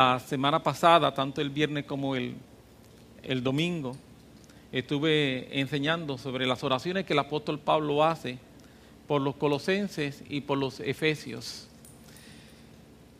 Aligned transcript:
La 0.00 0.18
semana 0.18 0.62
pasada, 0.62 1.12
tanto 1.12 1.42
el 1.42 1.50
viernes 1.50 1.84
como 1.84 2.16
el, 2.16 2.34
el 3.22 3.42
domingo, 3.42 3.94
estuve 4.72 5.60
enseñando 5.60 6.16
sobre 6.16 6.46
las 6.46 6.64
oraciones 6.64 7.04
que 7.04 7.12
el 7.12 7.18
apóstol 7.18 7.58
Pablo 7.58 8.02
hace 8.02 8.38
por 9.06 9.20
los 9.20 9.36
colosenses 9.36 10.24
y 10.26 10.40
por 10.40 10.56
los 10.56 10.80
efesios. 10.80 11.68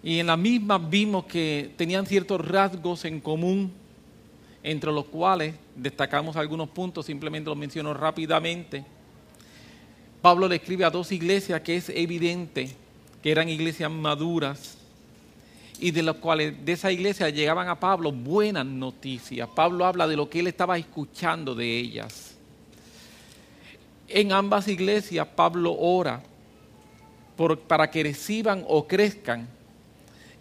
Y 0.03 0.21
en 0.21 0.29
la 0.29 0.39
misma 0.39 0.79
vimos 0.79 1.27
que 1.27 1.71
tenían 1.77 2.07
ciertos 2.07 2.41
rasgos 2.41 3.05
en 3.05 3.21
común, 3.21 3.71
entre 4.63 4.91
los 4.91 5.05
cuales 5.05 5.57
destacamos 5.77 6.35
algunos 6.37 6.71
puntos, 6.71 7.05
simplemente 7.05 7.51
los 7.51 7.59
menciono 7.59 7.93
rápidamente. 7.93 8.87
Pablo 10.23 10.49
le 10.49 10.57
escribe 10.57 10.87
a 10.87 10.91
dos 10.91 11.13
iglesias 11.13 11.61
que 11.61 11.77
es 11.77 11.91
evidente 11.91 12.71
que 13.23 13.31
eran 13.31 13.51
iglesias 13.51 13.91
maduras, 13.91 14.80
y 15.81 15.93
de 15.93 16.03
los 16.03 16.17
cuales 16.17 16.55
de 16.63 16.73
esa 16.73 16.93
iglesia 16.93 17.31
llegaban 17.31 17.69
a 17.69 17.81
Pablo 17.81 18.13
buenas 18.13 18.67
noticias. 18.67 19.49
Pablo 19.49 19.87
habla 19.87 20.07
de 20.07 20.15
lo 20.15 20.29
que 20.29 20.41
él 20.41 20.47
estaba 20.47 20.77
escuchando 20.77 21.55
de 21.55 21.79
ellas. 21.79 22.35
En 24.07 24.33
ambas 24.33 24.69
iglesias 24.69 25.27
Pablo 25.35 25.75
ora 25.79 26.23
por, 27.35 27.59
para 27.61 27.91
que 27.91 28.03
reciban 28.03 28.63
o 28.69 28.87
crezcan 28.87 29.49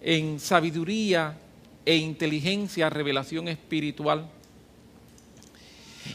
en 0.02 0.42
sabiduría 0.42 1.38
e 1.86 1.96
inteligencia, 1.96 2.90
revelación 2.90 3.48
espiritual. 3.48 4.30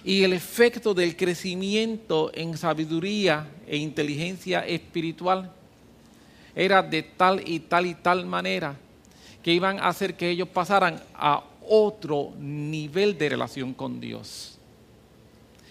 Y 0.04 0.22
el 0.22 0.34
efecto 0.34 0.92
del 0.92 1.16
crecimiento 1.16 2.30
en 2.34 2.58
sabiduría 2.58 3.48
e 3.66 3.78
inteligencia 3.78 4.66
espiritual 4.66 5.50
era 6.54 6.82
de 6.82 7.02
tal 7.02 7.42
y 7.48 7.60
tal 7.60 7.86
y 7.86 7.94
tal 7.94 8.26
manera 8.26 8.76
que 9.44 9.52
iban 9.52 9.78
a 9.78 9.88
hacer 9.88 10.16
que 10.16 10.30
ellos 10.30 10.48
pasaran 10.48 11.00
a 11.14 11.44
otro 11.68 12.32
nivel 12.38 13.18
de 13.18 13.28
relación 13.28 13.74
con 13.74 14.00
Dios. 14.00 14.58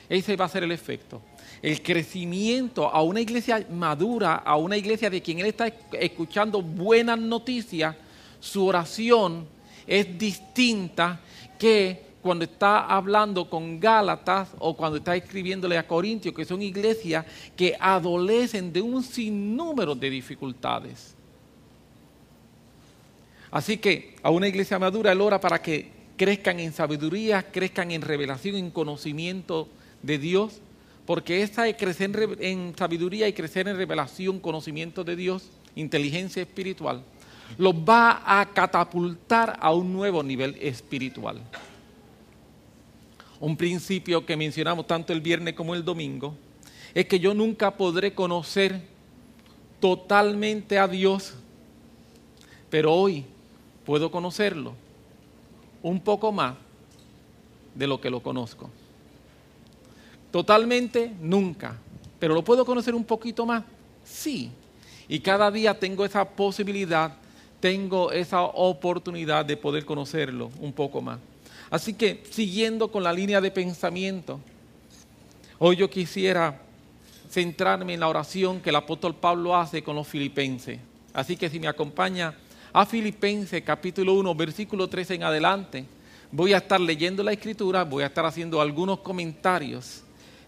Ese 0.07 0.35
va 0.35 0.45
a 0.45 0.49
ser 0.49 0.63
el 0.63 0.71
efecto. 0.71 1.23
El 1.59 1.81
crecimiento 1.81 2.87
a 2.87 3.01
una 3.01 3.19
iglesia 3.19 3.65
madura, 3.71 4.35
a 4.35 4.57
una 4.57 4.77
iglesia 4.77 5.09
de 5.09 5.23
quien 5.23 5.39
él 5.39 5.47
está 5.47 5.73
escuchando 5.93 6.61
buenas 6.61 7.17
noticias, 7.17 7.95
su 8.39 8.63
oración 8.63 9.47
es 9.87 10.19
distinta 10.19 11.19
que 11.57 12.13
cuando 12.21 12.45
está 12.45 12.85
hablando 12.85 13.49
con 13.49 13.79
Gálatas 13.79 14.49
o 14.59 14.77
cuando 14.77 14.97
está 14.97 15.15
escribiéndole 15.15 15.79
a 15.79 15.87
Corintios, 15.87 16.35
que 16.35 16.45
son 16.45 16.61
iglesias 16.61 17.25
que 17.55 17.75
adolecen 17.79 18.71
de 18.71 18.83
un 18.83 19.01
sinnúmero 19.01 19.95
de 19.95 20.11
dificultades. 20.11 21.15
Así 23.53 23.77
que 23.77 24.15
a 24.23 24.31
una 24.31 24.47
iglesia 24.47 24.79
madura 24.79 25.11
él 25.11 25.21
ora 25.21 25.39
para 25.39 25.61
que 25.61 25.91
crezcan 26.17 26.59
en 26.59 26.73
sabiduría, 26.73 27.51
crezcan 27.51 27.91
en 27.91 28.01
revelación, 28.01 28.55
en 28.55 28.71
conocimiento 28.71 29.69
de 30.01 30.17
Dios, 30.17 30.59
porque 31.05 31.43
esa 31.43 31.67
es 31.67 31.77
crecer 31.77 32.09
en 32.39 32.73
sabiduría 32.75 33.27
y 33.27 33.33
crecer 33.33 33.67
en 33.67 33.77
revelación, 33.77 34.39
conocimiento 34.39 35.03
de 35.03 35.15
Dios, 35.15 35.51
inteligencia 35.75 36.41
espiritual, 36.41 37.03
los 37.59 37.75
va 37.75 38.23
a 38.25 38.43
catapultar 38.53 39.55
a 39.59 39.71
un 39.71 39.93
nuevo 39.93 40.23
nivel 40.23 40.57
espiritual. 40.59 41.39
Un 43.39 43.55
principio 43.55 44.25
que 44.25 44.35
mencionamos 44.35 44.87
tanto 44.87 45.13
el 45.13 45.21
viernes 45.21 45.53
como 45.53 45.75
el 45.75 45.85
domingo 45.85 46.35
es 46.95 47.05
que 47.05 47.19
yo 47.19 47.35
nunca 47.35 47.69
podré 47.77 48.15
conocer 48.15 48.81
totalmente 49.79 50.79
a 50.79 50.87
Dios, 50.87 51.35
pero 52.71 52.91
hoy 52.91 53.25
puedo 53.85 54.11
conocerlo 54.11 54.73
un 55.81 55.99
poco 55.99 56.31
más 56.31 56.55
de 57.75 57.87
lo 57.87 57.99
que 57.99 58.09
lo 58.09 58.21
conozco. 58.21 58.69
Totalmente 60.31 61.13
nunca, 61.21 61.75
pero 62.19 62.33
lo 62.33 62.43
puedo 62.43 62.65
conocer 62.65 62.95
un 62.95 63.03
poquito 63.03 63.45
más, 63.45 63.63
sí. 64.03 64.49
Y 65.07 65.19
cada 65.19 65.51
día 65.51 65.77
tengo 65.77 66.05
esa 66.05 66.27
posibilidad, 66.27 67.15
tengo 67.59 68.11
esa 68.11 68.41
oportunidad 68.41 69.45
de 69.45 69.57
poder 69.57 69.85
conocerlo 69.85 70.49
un 70.59 70.73
poco 70.73 71.01
más. 71.01 71.19
Así 71.69 71.93
que 71.93 72.23
siguiendo 72.29 72.91
con 72.91 73.03
la 73.03 73.13
línea 73.13 73.41
de 73.41 73.51
pensamiento, 73.51 74.39
hoy 75.59 75.75
yo 75.75 75.89
quisiera 75.89 76.61
centrarme 77.29 77.95
en 77.95 77.99
la 77.99 78.07
oración 78.07 78.61
que 78.61 78.69
el 78.69 78.75
apóstol 78.75 79.15
Pablo 79.15 79.55
hace 79.55 79.83
con 79.83 79.95
los 79.95 80.07
filipenses. 80.07 80.79
Así 81.13 81.35
que 81.35 81.49
si 81.49 81.59
me 81.59 81.67
acompaña 81.67 82.35
a 82.73 82.87
Filipenses 82.87 83.61
capítulo 83.61 84.15
1, 84.15 84.33
versículo 84.33 84.89
13 84.89 85.13
en 85.13 85.23
adelante, 85.23 85.85
voy 86.31 86.53
a 86.53 86.57
estar 86.57 86.81
leyendo 86.81 87.21
la 87.21 87.31
escritura, 87.31 87.83
voy 87.83 88.01
a 88.01 88.07
estar 88.07 88.25
haciendo 88.25 88.59
algunos 88.59 88.99
comentarios 88.99 90.01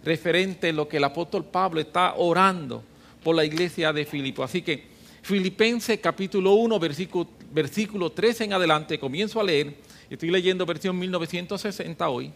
referentes 0.03 0.73
a 0.73 0.75
lo 0.75 0.87
que 0.87 0.97
el 0.97 1.03
apóstol 1.03 1.45
Pablo 1.45 1.79
está 1.79 2.15
orando 2.15 2.83
por 3.23 3.35
la 3.35 3.45
iglesia 3.45 3.93
de 3.93 4.05
Filipo. 4.05 4.43
Así 4.43 4.63
que 4.63 4.87
Filipenses 5.21 5.99
capítulo 5.99 6.53
1, 6.53 6.79
versículo, 6.79 7.27
versículo 7.51 8.11
13 8.11 8.45
en 8.45 8.53
adelante, 8.53 8.97
comienzo 8.97 9.39
a 9.39 9.43
leer, 9.43 9.75
estoy 10.09 10.31
leyendo 10.31 10.65
versión 10.65 10.97
1960 10.97 12.09
hoy. 12.09 12.31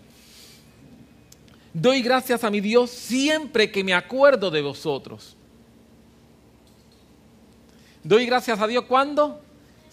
Doy 1.74 2.04
gracias 2.04 2.44
a 2.44 2.52
mi 2.52 2.62
Dios 2.62 2.92
siempre 2.92 3.72
que 3.72 3.84
me 3.84 3.96
acuerdo 3.96 4.52
de 4.52 4.62
vosotros. 4.62 5.36
Doy 8.04 8.28
gracias 8.28 8.60
a 8.60 8.68
Dios 8.68 8.86
cuando 8.86 9.49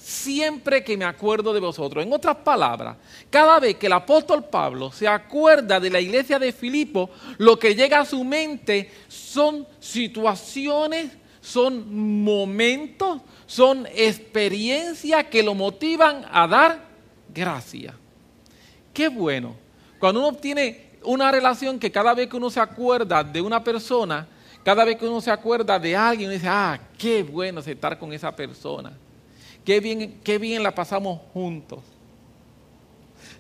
siempre 0.06 0.84
que 0.84 0.96
me 0.96 1.04
acuerdo 1.04 1.52
de 1.52 1.58
vosotros. 1.58 2.04
En 2.04 2.12
otras 2.12 2.36
palabras, 2.36 2.96
cada 3.28 3.58
vez 3.58 3.74
que 3.74 3.86
el 3.86 3.92
apóstol 3.92 4.44
Pablo 4.44 4.92
se 4.92 5.08
acuerda 5.08 5.80
de 5.80 5.90
la 5.90 5.98
iglesia 5.98 6.38
de 6.38 6.52
Filipo, 6.52 7.10
lo 7.38 7.58
que 7.58 7.74
llega 7.74 7.98
a 7.98 8.04
su 8.04 8.22
mente 8.22 8.88
son 9.08 9.66
situaciones, 9.80 11.10
son 11.40 12.22
momentos, 12.22 13.20
son 13.46 13.84
experiencias 13.92 15.24
que 15.24 15.42
lo 15.42 15.56
motivan 15.56 16.24
a 16.30 16.46
dar 16.46 16.84
gracia. 17.34 17.92
Qué 18.94 19.08
bueno. 19.08 19.56
Cuando 19.98 20.20
uno 20.20 20.36
tiene 20.38 20.90
una 21.02 21.32
relación 21.32 21.80
que 21.80 21.90
cada 21.90 22.14
vez 22.14 22.28
que 22.28 22.36
uno 22.36 22.48
se 22.48 22.60
acuerda 22.60 23.24
de 23.24 23.40
una 23.40 23.64
persona, 23.64 24.28
cada 24.62 24.84
vez 24.84 24.98
que 24.98 25.08
uno 25.08 25.20
se 25.20 25.32
acuerda 25.32 25.80
de 25.80 25.96
alguien, 25.96 26.28
uno 26.28 26.34
dice, 26.34 26.48
ah, 26.48 26.78
qué 26.96 27.24
bueno 27.24 27.58
estar 27.58 27.98
con 27.98 28.12
esa 28.12 28.30
persona 28.30 28.96
Qué 29.66 29.80
bien, 29.80 30.20
qué 30.22 30.38
bien 30.38 30.62
la 30.62 30.72
pasamos 30.72 31.18
juntos. 31.34 31.80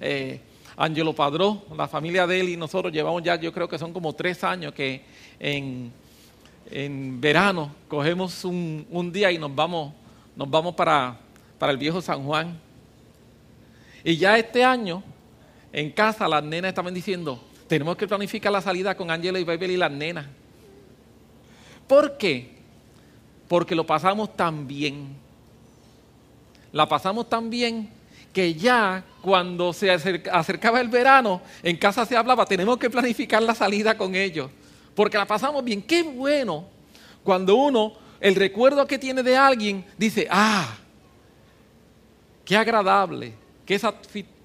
Eh, 0.00 0.40
Angelo 0.76 1.14
Padró, 1.14 1.62
la 1.76 1.86
familia 1.86 2.26
de 2.26 2.40
él 2.40 2.48
y 2.48 2.56
nosotros 2.56 2.92
llevamos 2.92 3.22
ya, 3.22 3.36
yo 3.36 3.52
creo 3.52 3.68
que 3.68 3.78
son 3.78 3.92
como 3.92 4.12
tres 4.12 4.42
años 4.42 4.74
que 4.74 5.02
en, 5.38 5.92
verano 7.20 7.72
cogemos 7.86 8.44
un, 8.44 9.10
día 9.12 9.30
y 9.30 9.38
nos 9.38 9.54
vamos, 9.54 9.94
nos 10.34 10.50
vamos 10.50 10.74
para, 10.74 11.16
para 11.60 11.70
el 11.70 11.78
viejo 11.78 12.02
San 12.02 12.24
Juan. 12.24 12.58
Y 14.02 14.16
ya 14.16 14.36
este 14.36 14.64
año, 14.64 15.04
en 15.72 15.92
casa, 15.92 16.26
las 16.26 16.42
nenas 16.42 16.70
estaban 16.70 16.92
diciendo, 16.92 17.40
tenemos 17.68 17.96
que 17.96 18.08
planificar 18.08 18.50
la 18.50 18.60
salida 18.60 18.96
con 18.96 19.12
Angelo 19.12 19.38
y 19.38 19.44
Babel 19.44 19.70
y 19.70 19.76
las 19.76 19.92
nenas. 19.92 20.26
¿Por 21.86 22.18
qué? 22.18 22.56
Porque 23.46 23.76
lo 23.76 23.86
pasamos 23.86 24.36
tan 24.36 24.66
bien 24.66 25.24
la 26.76 26.86
pasamos 26.86 27.26
tan 27.26 27.48
bien 27.48 27.88
que 28.34 28.54
ya 28.54 29.02
cuando 29.22 29.72
se 29.72 29.90
acercaba 29.90 30.78
el 30.78 30.88
verano, 30.88 31.40
en 31.62 31.78
casa 31.78 32.04
se 32.04 32.14
hablaba, 32.14 32.44
tenemos 32.44 32.76
que 32.76 32.90
planificar 32.90 33.42
la 33.42 33.54
salida 33.54 33.96
con 33.96 34.14
ellos, 34.14 34.50
porque 34.94 35.16
la 35.16 35.24
pasamos 35.24 35.64
bien. 35.64 35.80
Qué 35.80 36.02
bueno 36.02 36.66
cuando 37.24 37.56
uno, 37.56 37.94
el 38.20 38.34
recuerdo 38.34 38.86
que 38.86 38.98
tiene 38.98 39.22
de 39.22 39.38
alguien, 39.38 39.86
dice, 39.96 40.28
ah, 40.30 40.76
qué 42.44 42.58
agradable, 42.58 43.32
qué 43.64 43.80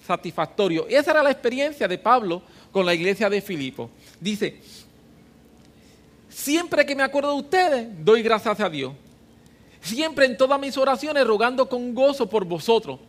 satisfactorio. 0.07 0.87
Esa 0.87 1.11
era 1.11 1.21
la 1.21 1.31
experiencia 1.31 1.85
de 1.85 1.97
Pablo 1.97 2.43
con 2.71 2.85
la 2.85 2.93
iglesia 2.93 3.29
de 3.29 3.41
Filipo. 3.41 3.89
Dice, 4.21 4.57
siempre 6.29 6.85
que 6.85 6.95
me 6.95 7.03
acuerdo 7.03 7.33
de 7.33 7.41
ustedes, 7.41 7.87
doy 8.05 8.23
gracias 8.23 8.57
a 8.61 8.69
Dios 8.69 8.93
siempre 9.81 10.25
en 10.25 10.37
todas 10.37 10.59
mis 10.59 10.77
oraciones 10.77 11.25
rogando 11.25 11.67
con 11.67 11.93
gozo 11.93 12.27
por 12.27 12.45
vosotros. 12.45 12.99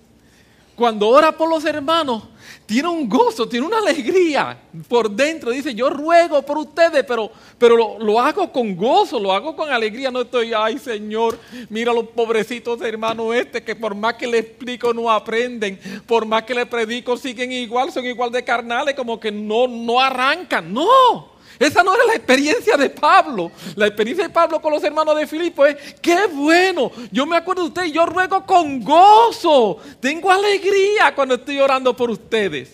Cuando 0.75 1.07
ora 1.11 1.37
por 1.37 1.51
los 1.51 1.65
hermanos, 1.67 2.23
tiene 2.65 2.89
un 2.89 3.07
gozo, 3.07 3.47
tiene 3.47 3.67
una 3.67 3.79
alegría 3.79 4.59
por 4.89 5.11
dentro. 5.11 5.51
Dice, 5.51 5.75
yo 5.75 5.91
ruego 5.91 6.41
por 6.41 6.57
ustedes, 6.57 7.05
pero, 7.05 7.31
pero 7.59 7.99
lo, 7.99 8.19
hago 8.19 8.51
con 8.51 8.75
gozo, 8.75 9.21
lo 9.21 9.33
hago 9.33 9.55
con 9.55 9.71
alegría. 9.71 10.11
No 10.11 10.23
estoy, 10.23 10.55
ay 10.57 10.79
Señor, 10.79 11.39
mira 11.69 11.93
los 11.93 12.09
pobrecitos 12.09 12.81
hermanos 12.81 13.35
este, 13.35 13.63
que 13.63 13.77
por 13.77 13.95
más 13.95 14.15
que 14.15 14.27
le 14.27 14.39
explico 14.39 14.95
no 14.95 15.11
aprenden, 15.11 15.79
por 16.07 16.25
más 16.25 16.45
que 16.45 16.55
le 16.55 16.65
predico 16.65 17.19
siguen 17.19 17.53
igual, 17.53 17.93
son 17.93 18.07
igual 18.07 18.33
de 18.33 18.43
carnales, 18.43 18.95
como 18.95 19.21
que 19.21 19.31
no, 19.31 19.69
no 19.69 20.01
arrancan. 20.01 20.73
No, 20.73 21.32
Esa 21.63 21.85
no 21.85 21.95
era 21.95 22.05
la 22.05 22.15
experiencia 22.15 22.77
de 22.77 22.91
Pablo. 22.91 23.53
La 23.77 23.87
experiencia 23.87 24.27
de 24.27 24.35
Pablo 24.35 24.61
con 24.61 24.73
los 24.73 24.83
hermanos 24.83 25.17
de 25.17 25.29
Filipo 25.29 25.65
es, 25.65 25.77
qué 26.01 26.27
bueno. 26.27 26.91
Yo 27.13 27.25
me 27.25 27.37
acuerdo 27.37 27.63
de 27.63 27.69
ustedes 27.69 27.93
yo 27.93 28.05
ruego 28.05 28.45
con 28.45 28.83
gozo. 28.83 29.79
Tengo 30.01 30.31
alegría 30.31 31.15
cuando 31.15 31.37
estoy 31.37 31.61
orando 31.61 31.95
por 31.95 32.11
ustedes. 32.11 32.73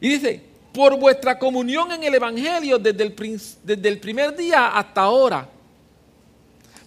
Y 0.00 0.08
dice, 0.08 0.42
por 0.72 0.98
vuestra 0.98 1.38
comunión 1.38 1.92
en 1.92 2.02
el 2.02 2.14
Evangelio 2.16 2.78
desde 2.78 3.04
el, 3.04 3.14
desde 3.62 3.88
el 3.88 4.00
primer 4.00 4.36
día 4.36 4.68
hasta 4.68 5.02
ahora. 5.02 5.48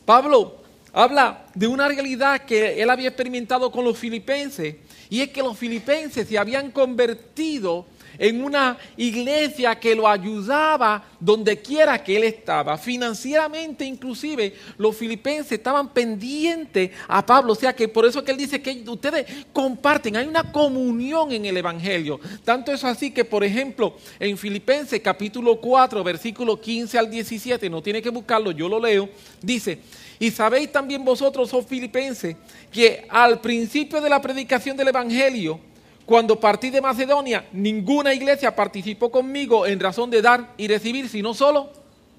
Pablo 0.06 0.58
habla 0.92 1.46
de 1.54 1.68
una 1.68 1.88
realidad 1.88 2.42
que 2.42 2.82
él 2.82 2.90
había 2.90 3.08
experimentado 3.08 3.72
con 3.72 3.86
los 3.86 3.98
filipenses 3.98 4.76
y 5.10 5.22
es 5.22 5.30
que 5.30 5.42
los 5.42 5.58
filipenses 5.58 6.28
se 6.28 6.38
habían 6.38 6.72
convertido 6.72 7.86
en 8.18 8.44
una 8.44 8.78
iglesia 8.98 9.80
que 9.80 9.96
lo 9.96 10.08
ayudaba 10.08 11.04
donde 11.20 11.62
quiera 11.62 12.04
que 12.04 12.18
él 12.18 12.24
estaba. 12.24 12.78
Financieramente 12.78 13.86
inclusive 13.86 14.54
los 14.78 14.96
filipenses 14.96 15.54
estaban 15.54 15.90
pendientes 15.90 16.92
a 17.08 17.26
Pablo. 17.26 17.54
O 17.54 17.56
sea 17.56 17.74
que 17.74 17.88
por 17.88 18.06
eso 18.06 18.20
es 18.20 18.26
que 18.26 18.32
él 18.32 18.38
dice 18.38 18.62
que 18.62 18.84
ustedes 18.88 19.26
comparten, 19.52 20.16
hay 20.16 20.28
una 20.28 20.52
comunión 20.52 21.32
en 21.32 21.46
el 21.46 21.58
Evangelio. 21.58 22.20
Tanto 22.44 22.72
es 22.72 22.84
así 22.84 23.12
que, 23.12 23.26
por 23.26 23.44
ejemplo, 23.44 23.96
en 24.20 24.38
Filipenses 24.38 25.02
capítulo 25.02 25.60
4, 25.60 26.04
versículo 26.04 26.60
15 26.60 26.98
al 26.98 27.10
17, 27.10 27.70
no 27.70 27.82
tiene 27.82 28.02
que 28.02 28.10
buscarlo, 28.10 28.52
yo 28.52 28.68
lo 28.68 28.80
leo, 28.80 29.10
dice, 29.42 29.80
y 30.20 30.32
sabéis 30.32 30.72
también 30.72 31.04
vosotros, 31.04 31.54
oh 31.54 31.62
filipenses, 31.62 32.36
que 32.72 33.06
al 33.10 33.42
principio 33.42 34.00
de 34.02 34.10
la 34.10 34.22
predicación 34.22 34.78
del 34.78 34.90
Evangelio, 34.90 35.60
cuando 36.06 36.40
partí 36.40 36.70
de 36.70 36.82
Macedonia, 36.82 37.46
ninguna 37.54 38.14
iglesia 38.14 38.56
participó 38.56 39.10
conmigo 39.10 39.66
en 39.66 39.80
razón 39.80 40.10
de 40.10 40.22
dar 40.22 40.54
y 40.58 40.68
recibir, 40.68 41.08
sino 41.08 41.34
solo 41.34 41.70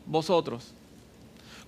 vosotros. 0.06 0.72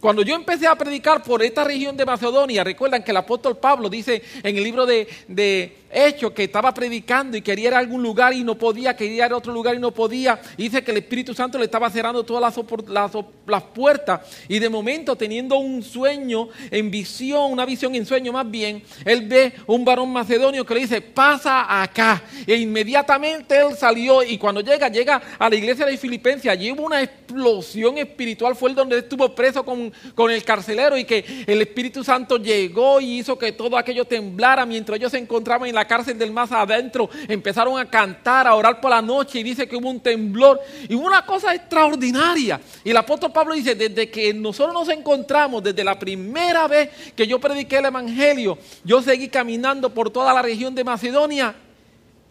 Cuando 0.00 0.22
yo 0.22 0.34
empecé 0.34 0.66
a 0.66 0.76
predicar 0.76 1.22
por 1.22 1.42
esta 1.42 1.64
región 1.64 1.96
de 1.96 2.04
Macedonia, 2.04 2.62
recuerdan 2.62 3.02
que 3.02 3.10
el 3.10 3.16
apóstol 3.16 3.56
Pablo 3.56 3.88
dice 3.88 4.22
en 4.42 4.56
el 4.56 4.62
libro 4.62 4.86
de, 4.86 5.08
de 5.26 5.76
hecho 5.96 6.34
que 6.34 6.44
estaba 6.44 6.75
predicando 6.75 7.37
y 7.37 7.43
quería 7.43 7.69
ir 7.69 7.75
a 7.75 7.78
algún 7.78 8.02
lugar 8.02 8.34
y 8.34 8.44
no 8.44 8.56
podía, 8.56 8.94
quería 8.94 9.26
ir 9.26 9.32
a 9.32 9.37
otro 9.37 9.52
lugar 9.52 9.75
y 9.75 9.78
no 9.78 9.90
podía. 9.93 10.38
dice 10.56 10.84
que 10.84 10.90
el 10.90 10.98
Espíritu 10.98 11.34
Santo 11.34 11.58
le 11.58 11.64
estaba 11.64 11.88
cerrando 11.88 12.22
todas 12.22 12.54
las, 12.87 13.12
las, 13.46 13.62
puertas. 13.62 14.20
Y 14.48 14.58
de 14.58 14.69
momento, 14.69 15.16
teniendo 15.16 15.56
un 15.56 15.82
sueño 15.82 16.48
en 16.70 16.90
visión, 16.90 17.52
una 17.52 17.64
visión 17.64 17.94
en 17.94 18.04
sueño 18.04 18.32
más 18.32 18.50
bien, 18.50 18.82
él 19.04 19.26
ve 19.26 19.54
un 19.66 19.84
varón 19.84 20.12
macedonio 20.12 20.66
que 20.66 20.75
le 20.75 20.81
dice, 20.81 21.00
pasa 21.00 21.82
acá. 21.82 22.22
E 22.46 22.56
inmediatamente 22.56 23.56
él 23.58 23.75
salió 23.76 24.22
y 24.22 24.37
cuando 24.37 24.60
llega, 24.60 24.88
llega 24.88 25.22
a 25.38 25.48
la 25.48 25.56
iglesia 25.56 25.87
de 25.87 25.96
Filipenses. 25.96 26.50
Allí 26.50 26.72
hubo 26.72 26.82
una 26.82 27.02
explosión 27.02 27.96
espiritual. 27.98 28.54
Fue 28.54 28.70
el 28.70 28.76
donde 28.76 28.98
estuvo 28.98 29.34
preso 29.34 29.64
con, 29.64 29.93
con 30.14 30.31
el 30.31 30.44
carcelero 30.44 30.96
y 30.96 31.04
que 31.04 31.44
el 31.46 31.62
Espíritu 31.62 32.04
Santo 32.04 32.37
llegó 32.37 33.00
y 33.00 33.19
hizo 33.19 33.38
que 33.38 33.52
todo 33.52 33.78
aquello 33.78 34.04
temblara 34.04 34.66
mientras 34.66 34.98
ellos 34.98 35.12
se 35.12 35.19
encontraban 35.19 35.69
en 35.69 35.75
la 35.75 35.85
cárcel 35.86 36.18
del 36.18 36.32
más 36.32 36.52
adentro, 36.52 37.08
empezaron 37.28 37.78
a 37.78 37.88
cantar, 37.88 38.46
a 38.46 38.54
orar 38.54 38.80
por 38.80 38.90
la 38.90 39.02
noche 39.02 39.40
y 39.40 39.42
dice 39.42 39.68
que 39.68 39.76
hubo 39.76 39.90
un 39.90 40.00
temblor 40.00 40.60
y 40.88 40.94
una 40.94 41.24
cosa 41.24 41.54
extraordinaria. 41.54 42.60
Y 42.84 42.90
el 42.90 42.96
apóstol 42.96 43.32
Pablo 43.32 43.54
dice, 43.54 43.74
desde 43.74 44.10
que 44.10 44.32
nosotros 44.34 44.74
nos 44.74 44.88
encontramos, 44.88 45.62
desde 45.62 45.84
la 45.84 45.98
primera 45.98 46.66
vez 46.68 46.90
que 47.14 47.26
yo 47.26 47.38
prediqué 47.38 47.78
el 47.78 47.86
Evangelio, 47.86 48.58
yo 48.84 49.02
seguí 49.02 49.28
caminando 49.28 49.92
por 49.92 50.10
toda 50.10 50.32
la 50.32 50.42
región 50.42 50.74
de 50.74 50.84
Macedonia 50.84 51.54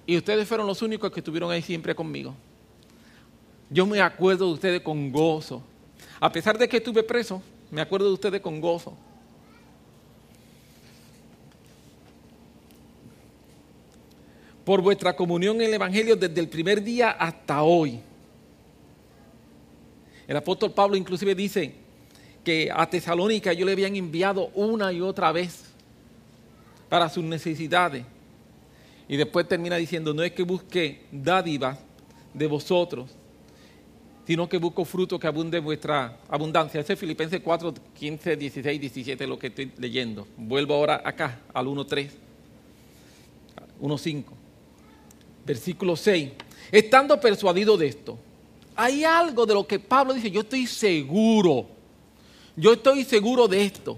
y 0.05 0.17
ustedes 0.17 0.47
fueron 0.47 0.67
los 0.67 0.81
únicos 0.81 1.11
que 1.11 1.19
estuvieron 1.19 1.51
ahí 1.51 1.61
siempre 1.61 1.95
conmigo. 1.95 2.35
Yo 3.69 3.85
me 3.85 3.99
acuerdo 4.01 4.47
de 4.47 4.53
ustedes 4.53 4.81
con 4.81 5.11
gozo. 5.11 5.63
A 6.19 6.31
pesar 6.31 6.57
de 6.57 6.67
que 6.69 6.77
estuve 6.77 7.03
preso, 7.03 7.41
me 7.71 7.81
acuerdo 7.81 8.07
de 8.07 8.13
ustedes 8.13 8.41
con 8.41 8.61
gozo. 8.61 8.95
Por 14.65 14.81
vuestra 14.81 15.15
comunión 15.15 15.57
en 15.57 15.67
el 15.67 15.75
Evangelio 15.75 16.15
desde 16.15 16.41
el 16.41 16.49
primer 16.49 16.83
día 16.83 17.11
hasta 17.11 17.61
hoy. 17.61 17.99
El 20.27 20.35
apóstol 20.35 20.73
Pablo 20.73 20.97
inclusive 20.97 21.35
dice 21.35 21.75
que 22.43 22.69
a 22.73 22.89
Tesalónica 22.89 23.53
yo 23.53 23.63
le 23.63 23.73
habían 23.73 23.95
enviado 23.95 24.47
una 24.55 24.91
y 24.91 25.01
otra 25.01 25.31
vez 25.31 25.65
para 26.89 27.07
sus 27.09 27.23
necesidades. 27.23 28.03
Y 29.07 29.17
después 29.17 29.47
termina 29.47 29.75
diciendo, 29.75 30.15
no 30.15 30.23
es 30.23 30.31
que 30.31 30.41
busque 30.41 31.05
dádivas 31.11 31.77
de 32.33 32.47
vosotros, 32.47 33.11
sino 34.25 34.49
que 34.49 34.57
busco 34.57 34.83
fruto 34.83 35.19
que 35.19 35.27
abunde 35.27 35.59
vuestra 35.59 36.17
abundancia. 36.27 36.81
Ese 36.81 36.93
es 36.93 36.99
Filipenses 36.99 37.39
4, 37.39 37.71
15, 37.93 38.35
16, 38.35 38.81
17, 38.81 39.27
lo 39.27 39.37
que 39.37 39.47
estoy 39.47 39.71
leyendo. 39.77 40.27
Vuelvo 40.37 40.73
ahora 40.73 41.03
acá, 41.05 41.41
al 41.53 41.67
1.3, 41.67 42.09
1.5 43.79 44.44
versículo 45.45 45.95
6, 45.95 46.31
estando 46.71 47.19
persuadido 47.19 47.77
de 47.77 47.87
esto, 47.87 48.17
hay 48.75 49.03
algo 49.03 49.45
de 49.45 49.53
lo 49.53 49.65
que 49.65 49.79
Pablo 49.79 50.13
dice, 50.13 50.29
yo 50.29 50.41
estoy 50.41 50.67
seguro, 50.67 51.67
yo 52.55 52.73
estoy 52.73 53.03
seguro 53.03 53.47
de 53.47 53.63
esto, 53.63 53.97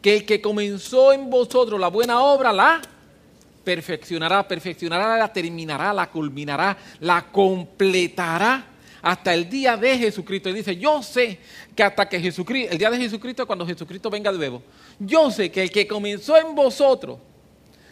que 0.00 0.16
el 0.16 0.24
que 0.24 0.40
comenzó 0.40 1.12
en 1.12 1.28
vosotros 1.28 1.78
la 1.78 1.88
buena 1.88 2.20
obra 2.20 2.52
la 2.52 2.80
perfeccionará, 3.64 4.46
perfeccionará, 4.46 5.18
la 5.18 5.32
terminará, 5.32 5.92
la 5.92 6.08
culminará, 6.08 6.76
la 7.00 7.26
completará 7.32 8.64
hasta 9.02 9.34
el 9.34 9.50
día 9.50 9.76
de 9.76 9.98
Jesucristo. 9.98 10.48
Y 10.48 10.52
dice, 10.52 10.76
yo 10.76 11.02
sé 11.02 11.40
que 11.74 11.82
hasta 11.82 12.08
que 12.08 12.20
Jesucristo, 12.20 12.72
el 12.72 12.78
día 12.78 12.90
de 12.90 12.98
Jesucristo, 12.98 13.46
cuando 13.46 13.66
Jesucristo 13.66 14.08
venga 14.08 14.30
de 14.30 14.38
nuevo, 14.38 14.62
yo 15.00 15.30
sé 15.30 15.50
que 15.50 15.64
el 15.64 15.70
que 15.70 15.86
comenzó 15.86 16.36
en 16.36 16.54
vosotros 16.54 17.18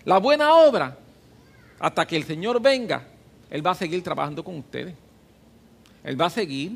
la 0.05 0.19
buena 0.19 0.55
obra, 0.55 0.97
hasta 1.79 2.07
que 2.07 2.17
el 2.17 2.25
Señor 2.25 2.61
venga, 2.61 3.07
Él 3.51 3.67
va 3.67 3.73
a 3.73 3.75
seguir 3.75 4.03
trabajando 4.03 4.43
con 4.45 4.57
ustedes. 4.57 4.95
Él 6.03 6.21
va 6.21 6.27
a 6.27 6.31
seguir. 6.31 6.73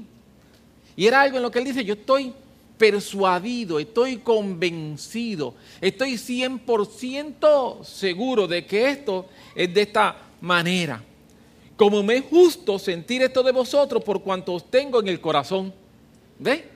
Y 0.97 1.07
era 1.07 1.21
algo 1.21 1.37
en 1.37 1.43
lo 1.43 1.51
que 1.51 1.59
Él 1.59 1.65
dice, 1.65 1.85
yo 1.85 1.95
estoy 1.95 2.33
persuadido, 2.79 3.79
estoy 3.79 4.19
convencido, 4.19 5.55
estoy 5.81 6.15
100% 6.15 7.85
seguro 7.85 8.47
de 8.47 8.65
que 8.65 8.91
esto 8.91 9.27
es 9.55 9.73
de 9.75 9.83
esta 9.83 10.17
manera. 10.41 11.03
Como 11.77 12.03
me 12.03 12.17
es 12.17 12.25
justo 12.25 12.79
sentir 12.79 13.23
esto 13.23 13.43
de 13.43 13.53
vosotros 13.53 14.03
por 14.03 14.23
cuanto 14.23 14.55
os 14.55 14.71
tengo 14.71 15.01
en 15.01 15.09
el 15.09 15.21
corazón. 15.21 15.73
¿Ve? 16.39 16.69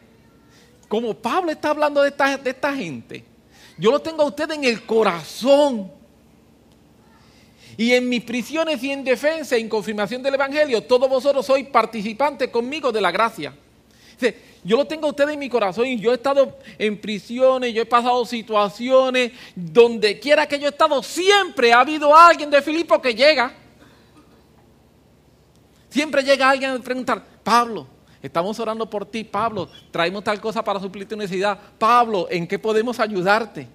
Como 0.88 1.14
Pablo 1.14 1.50
está 1.50 1.70
hablando 1.70 2.02
de 2.02 2.10
esta, 2.10 2.36
de 2.36 2.50
esta 2.50 2.74
gente, 2.74 3.24
yo 3.78 3.90
lo 3.90 4.00
tengo 4.00 4.22
a 4.22 4.26
ustedes 4.26 4.56
en 4.56 4.64
el 4.64 4.84
corazón. 4.84 5.90
Y 7.76 7.92
en 7.92 8.08
mis 8.08 8.22
prisiones 8.22 8.82
y 8.82 8.90
en 8.90 9.04
defensa 9.04 9.56
y 9.56 9.62
en 9.62 9.68
confirmación 9.68 10.22
del 10.22 10.34
Evangelio, 10.34 10.82
todos 10.82 11.08
vosotros 11.08 11.46
sois 11.46 11.66
participantes 11.68 12.48
conmigo 12.48 12.92
de 12.92 13.00
la 13.00 13.10
gracia. 13.10 13.54
Yo 14.64 14.76
lo 14.76 14.86
tengo 14.86 15.08
a 15.08 15.10
ustedes 15.10 15.34
en 15.34 15.40
mi 15.40 15.48
corazón 15.48 15.86
y 15.86 15.98
yo 15.98 16.12
he 16.12 16.14
estado 16.14 16.56
en 16.78 17.00
prisiones, 17.00 17.74
yo 17.74 17.82
he 17.82 17.86
pasado 17.86 18.24
situaciones, 18.24 19.32
donde 19.56 20.20
quiera 20.20 20.46
que 20.46 20.58
yo 20.58 20.66
he 20.66 20.70
estado, 20.70 21.02
siempre 21.02 21.72
ha 21.72 21.80
habido 21.80 22.14
alguien 22.16 22.48
de 22.48 22.62
Filipo 22.62 23.00
que 23.02 23.14
llega. 23.14 23.52
Siempre 25.88 26.22
llega 26.22 26.48
alguien 26.48 26.70
a 26.70 26.78
preguntar, 26.78 27.22
Pablo, 27.42 27.86
estamos 28.22 28.58
orando 28.60 28.88
por 28.88 29.04
ti, 29.04 29.24
Pablo, 29.24 29.68
traemos 29.90 30.22
tal 30.22 30.40
cosa 30.40 30.62
para 30.62 30.78
suplir 30.78 31.08
tu 31.08 31.16
necesidad. 31.16 31.58
Pablo, 31.76 32.28
¿en 32.30 32.46
qué 32.46 32.58
podemos 32.58 33.00
ayudarte? 33.00 33.68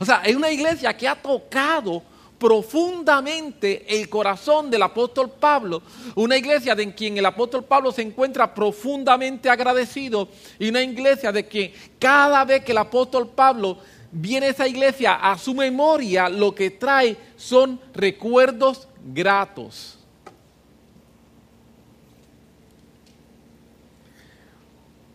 O 0.00 0.04
sea, 0.04 0.22
es 0.24 0.34
una 0.34 0.50
iglesia 0.50 0.96
que 0.96 1.06
ha 1.06 1.14
tocado 1.14 2.02
profundamente 2.42 4.00
el 4.00 4.08
corazón 4.08 4.68
del 4.68 4.82
apóstol 4.82 5.30
Pablo, 5.30 5.80
una 6.16 6.36
iglesia 6.36 6.74
de 6.74 6.92
quien 6.92 7.16
el 7.16 7.24
apóstol 7.24 7.62
Pablo 7.62 7.92
se 7.92 8.02
encuentra 8.02 8.52
profundamente 8.52 9.48
agradecido 9.48 10.28
y 10.58 10.68
una 10.68 10.82
iglesia 10.82 11.30
de 11.30 11.46
que 11.46 11.72
cada 12.00 12.44
vez 12.44 12.64
que 12.64 12.72
el 12.72 12.78
apóstol 12.78 13.28
Pablo 13.28 13.78
viene 14.10 14.46
a 14.46 14.50
esa 14.50 14.66
iglesia 14.66 15.14
a 15.14 15.38
su 15.38 15.54
memoria, 15.54 16.28
lo 16.28 16.52
que 16.52 16.72
trae 16.72 17.16
son 17.36 17.78
recuerdos 17.94 18.88
gratos. 19.04 20.00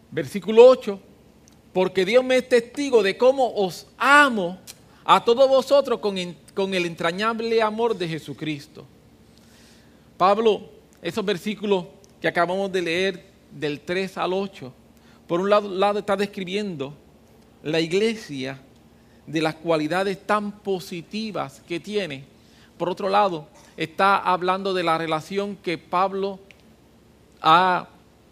Versículo 0.09 0.65
8, 0.65 0.97
porque 1.73 2.05
Dios 2.05 2.23
me 2.23 2.37
es 2.37 2.47
testigo 2.47 3.03
de 3.03 3.17
cómo 3.17 3.53
os 3.53 3.85
amo 3.97 4.59
a 5.03 5.25
todos 5.25 5.49
vosotros 5.49 5.99
con 5.99 6.17
con 6.57 6.73
el 6.73 6.87
entrañable 6.87 7.61
amor 7.61 7.95
de 7.95 8.07
Jesucristo. 8.07 8.83
Pablo, 10.17 10.71
esos 11.03 11.23
versículos 11.23 11.85
que 12.19 12.27
acabamos 12.27 12.71
de 12.71 12.81
leer 12.81 13.25
del 13.51 13.79
3 13.81 14.17
al 14.17 14.33
8, 14.33 14.73
por 15.27 15.39
un 15.39 15.51
lado, 15.51 15.69
lado 15.69 15.99
está 15.99 16.15
describiendo 16.15 16.95
la 17.61 17.79
iglesia 17.79 18.59
de 19.27 19.39
las 19.39 19.53
cualidades 19.53 20.25
tan 20.25 20.51
positivas 20.51 21.61
que 21.67 21.79
tiene. 21.79 22.23
Por 22.75 22.89
otro 22.89 23.07
lado, 23.07 23.47
está 23.77 24.17
hablando 24.17 24.73
de 24.73 24.81
la 24.81 24.97
relación 24.97 25.57
que 25.57 25.77
Pablo 25.77 26.39
ha 27.39 27.87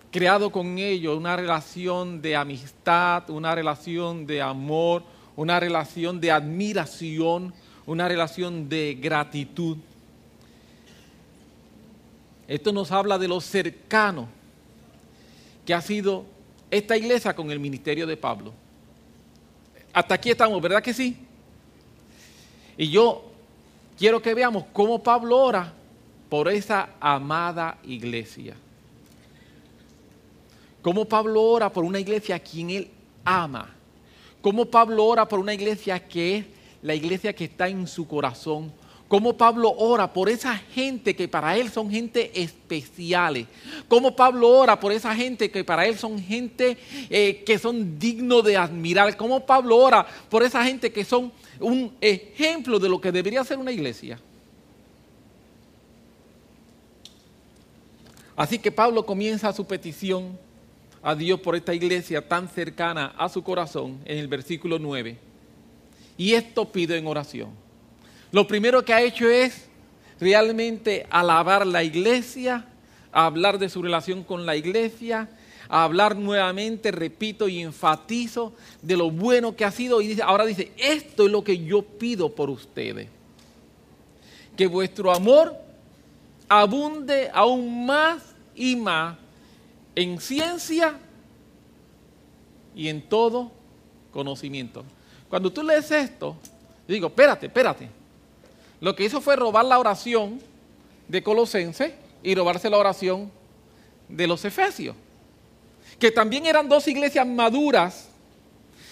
creado 0.09 0.51
con 0.51 0.79
ellos 0.79 1.15
una 1.15 1.35
relación 1.35 2.23
de 2.23 2.35
amistad, 2.35 3.29
una 3.29 3.53
relación 3.53 4.25
de 4.25 4.41
amor, 4.41 5.03
una 5.35 5.59
relación 5.59 6.19
de 6.19 6.31
admiración, 6.31 7.53
una 7.85 8.07
relación 8.07 8.67
de 8.67 8.97
gratitud. 8.99 9.77
Esto 12.47 12.71
nos 12.71 12.91
habla 12.91 13.17
de 13.17 13.27
lo 13.27 13.41
cercano 13.41 14.27
que 15.65 15.73
ha 15.73 15.81
sido 15.81 16.25
esta 16.69 16.97
iglesia 16.97 17.35
con 17.35 17.51
el 17.51 17.59
ministerio 17.59 18.05
de 18.05 18.17
Pablo. 18.17 18.53
Hasta 19.93 20.15
aquí 20.15 20.29
estamos, 20.29 20.61
¿verdad 20.61 20.83
que 20.83 20.93
sí? 20.93 21.17
Y 22.77 22.89
yo 22.89 23.23
quiero 23.97 24.21
que 24.21 24.33
veamos 24.33 24.65
cómo 24.73 25.01
Pablo 25.01 25.37
ora 25.37 25.73
por 26.29 26.49
esa 26.49 26.89
amada 26.99 27.77
iglesia. 27.83 28.55
Cómo 30.81 31.05
Pablo 31.05 31.41
ora 31.41 31.71
por 31.71 31.83
una 31.83 31.99
iglesia 31.99 32.35
a 32.35 32.39
quien 32.39 32.69
él 32.69 32.91
ama. 33.23 33.73
Cómo 34.41 34.65
Pablo 34.65 35.05
ora 35.05 35.27
por 35.27 35.39
una 35.39 35.53
iglesia 35.53 35.99
que 35.99 36.37
es 36.37 36.45
la 36.85 36.93
iglesia 36.93 37.33
que 37.33 37.45
está 37.45 37.67
en 37.67 37.87
su 37.87 38.07
corazón. 38.07 38.71
Cómo 39.07 39.35
Pablo 39.35 39.73
ora 39.75 40.13
por 40.13 40.29
esa 40.29 40.55
gente 40.55 41.15
que 41.15 41.27
para 41.27 41.57
él 41.57 41.71
son 41.71 41.89
gente 41.89 42.31
especiales. 42.39 43.47
Cómo 43.87 44.15
Pablo 44.15 44.49
ora 44.49 44.79
por 44.79 44.91
esa 44.91 45.15
gente 45.15 45.49
que 45.49 45.63
para 45.63 45.87
él 45.87 45.97
son 45.97 46.19
gente 46.19 46.77
eh, 47.09 47.43
que 47.43 47.57
son 47.57 47.97
dignos 47.97 48.43
de 48.43 48.55
admirar. 48.55 49.17
Cómo 49.17 49.45
Pablo 49.45 49.77
ora 49.77 50.05
por 50.29 50.43
esa 50.43 50.63
gente 50.63 50.91
que 50.91 51.03
son 51.03 51.31
un 51.59 51.91
ejemplo 52.01 52.77
de 52.77 52.89
lo 52.89 53.01
que 53.01 53.11
debería 53.11 53.43
ser 53.43 53.57
una 53.57 53.71
iglesia. 53.71 54.19
Así 58.35 58.59
que 58.59 58.71
Pablo 58.71 59.05
comienza 59.07 59.51
su 59.53 59.65
petición 59.65 60.37
a 61.01 61.15
Dios 61.15 61.39
por 61.39 61.55
esta 61.55 61.73
iglesia 61.73 62.27
tan 62.27 62.47
cercana 62.47 63.15
a 63.17 63.27
su 63.27 63.43
corazón 63.43 63.99
en 64.05 64.19
el 64.19 64.27
versículo 64.27 64.77
9. 64.77 65.34
Y 66.17 66.33
esto 66.33 66.71
pide 66.71 66.97
en 66.97 67.07
oración. 67.07 67.49
Lo 68.31 68.47
primero 68.47 68.83
que 68.83 68.93
ha 68.93 69.01
hecho 69.01 69.29
es 69.29 69.67
realmente 70.19 71.05
alabar 71.09 71.65
la 71.65 71.83
iglesia, 71.83 72.65
hablar 73.11 73.59
de 73.59 73.69
su 73.69 73.81
relación 73.81 74.23
con 74.23 74.45
la 74.45 74.55
iglesia, 74.55 75.29
hablar 75.69 76.15
nuevamente, 76.15 76.91
repito 76.91 77.47
y 77.47 77.61
enfatizo 77.61 78.53
de 78.81 78.97
lo 78.97 79.11
bueno 79.11 79.55
que 79.55 79.65
ha 79.65 79.71
sido. 79.71 80.01
Y 80.01 80.07
dice, 80.07 80.21
ahora 80.21 80.45
dice, 80.45 80.71
esto 80.77 81.25
es 81.25 81.31
lo 81.31 81.43
que 81.43 81.63
yo 81.63 81.81
pido 81.81 82.33
por 82.33 82.49
ustedes. 82.49 83.07
Que 84.55 84.67
vuestro 84.67 85.13
amor 85.13 85.55
abunde 86.47 87.29
aún 87.33 87.85
más 87.85 88.21
y 88.55 88.75
más 88.75 89.17
en 89.95 90.19
ciencia 90.19 90.97
y 92.75 92.89
en 92.89 93.01
todo 93.01 93.51
conocimiento. 94.11 94.85
Cuando 95.29 95.51
tú 95.51 95.63
lees 95.63 95.89
esto, 95.91 96.35
digo, 96.87 97.07
espérate, 97.07 97.47
espérate. 97.47 97.89
Lo 98.79 98.95
que 98.95 99.05
hizo 99.05 99.21
fue 99.21 99.35
robar 99.35 99.65
la 99.65 99.79
oración 99.79 100.41
de 101.07 101.23
Colosense 101.23 101.95
y 102.23 102.35
robarse 102.35 102.69
la 102.69 102.77
oración 102.77 103.31
de 104.07 104.27
los 104.27 104.43
Efesios. 104.45 104.95
Que 105.99 106.11
también 106.11 106.45
eran 106.45 106.67
dos 106.67 106.87
iglesias 106.87 107.25
maduras, 107.25 108.09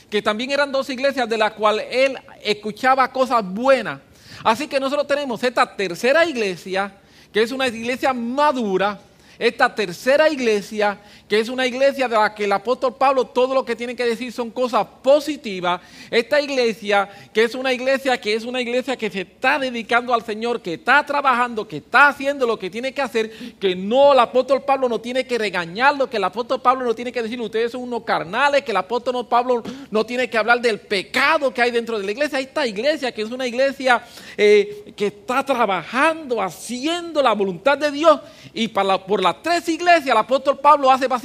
que 0.10 0.22
también 0.22 0.52
eran 0.52 0.72
dos 0.72 0.90
iglesias 0.90 1.28
de 1.28 1.38
las 1.38 1.54
cuales 1.54 1.88
él 1.90 2.18
escuchaba 2.44 3.12
cosas 3.12 3.44
buenas. 3.44 4.00
Así 4.44 4.68
que 4.68 4.80
nosotros 4.80 5.08
tenemos 5.08 5.44
esta 5.44 5.76
tercera 5.76 6.26
iglesia, 6.26 6.94
que 7.32 7.42
es 7.42 7.52
una 7.52 7.68
iglesia 7.68 8.14
madura, 8.14 9.00
esta 9.40 9.74
tercera 9.74 10.30
iglesia, 10.30 11.00
que 11.34 11.40
es 11.40 11.50
una 11.50 11.66
iglesia 11.66 12.08
de 12.08 12.16
la 12.16 12.36
que 12.36 12.44
el 12.44 12.52
apóstol 12.52 12.94
Pablo 12.94 13.26
todo 13.26 13.56
lo 13.56 13.66
que 13.66 13.76
tiene 13.76 13.96
que 13.96 14.06
decir 14.06 14.32
son 14.32 14.52
cosas 14.52 14.86
positivas, 15.02 15.82
esta 16.12 16.40
iglesia, 16.40 17.10
que 17.34 17.46
es 17.46 17.56
una 17.56 17.74
iglesia 17.74 18.22
que 18.22 18.36
es 18.36 18.46
una 18.46 18.62
iglesia 18.62 18.96
que 18.96 19.10
se 19.10 19.22
está 19.22 19.58
dedicando 19.58 20.14
al 20.14 20.24
Señor, 20.24 20.62
que 20.62 20.76
está 20.76 21.04
trabajando, 21.04 21.68
que 21.68 21.78
está 21.78 22.10
haciendo 22.10 22.46
lo 22.46 22.60
que 22.60 22.70
tiene 22.70 22.94
que 22.94 23.02
hacer, 23.02 23.32
que 23.60 23.76
no 23.76 24.14
el 24.14 24.20
apóstol 24.20 24.62
Pablo 24.62 24.88
no 24.88 25.02
tiene 25.02 25.26
que 25.26 25.40
regañarlo, 25.40 26.08
que 26.08 26.18
el 26.18 26.24
apóstol 26.24 26.62
Pablo 26.62 26.86
no 26.86 26.94
tiene 26.94 27.12
que 27.12 27.24
decir 27.24 27.42
ustedes 27.42 27.72
son 27.72 27.82
unos 27.82 28.04
carnales, 28.04 28.62
que 28.62 28.70
el 28.70 28.78
apóstol 28.78 29.28
Pablo 29.28 29.64
no 29.90 30.06
tiene 30.06 30.30
que 30.30 30.38
hablar 30.38 30.62
del 30.62 30.82
pecado 30.82 31.52
que 31.52 31.64
hay 31.64 31.72
dentro 31.72 31.98
de 31.98 32.06
la 32.06 32.12
iglesia. 32.12 32.40
Esta 32.40 32.68
iglesia 32.68 33.12
que 33.12 33.24
es 33.24 33.32
una 33.32 33.48
iglesia 33.48 34.04
eh, 34.38 34.94
que 34.96 35.08
está 35.08 35.44
trabajando, 35.44 36.44
haciendo 36.44 37.24
la 37.24 37.34
voluntad 37.34 37.76
de 37.76 37.90
Dios 37.90 38.20
y 38.54 38.68
por 38.68 39.20
las 39.20 39.42
tres 39.42 39.68
iglesias 39.68 40.06
el 40.06 40.18
apóstol 40.18 40.60
Pablo 40.60 40.92
hace 40.92 41.08
básicamente 41.08 41.23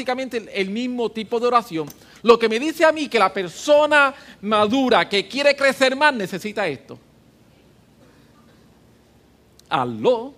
el, 0.53 0.71
mismo 0.71 1.11
tipo 1.11 1.41
de 1.41 1.47
oración. 1.47 1.89
Lo 2.23 2.39
que 2.39 2.49
me 2.49 2.59
dice 2.59 2.85
a 2.85 2.93
mí 2.93 3.09
que 3.09 3.19
la 3.19 3.33
persona 3.33 4.15
madura 4.43 5.09
que 5.09 5.27
quiere 5.29 5.57
crecer 5.57 5.97
más 5.97 6.15
necesita 6.15 6.67
esto. 6.67 6.99
Aló. 9.69 10.35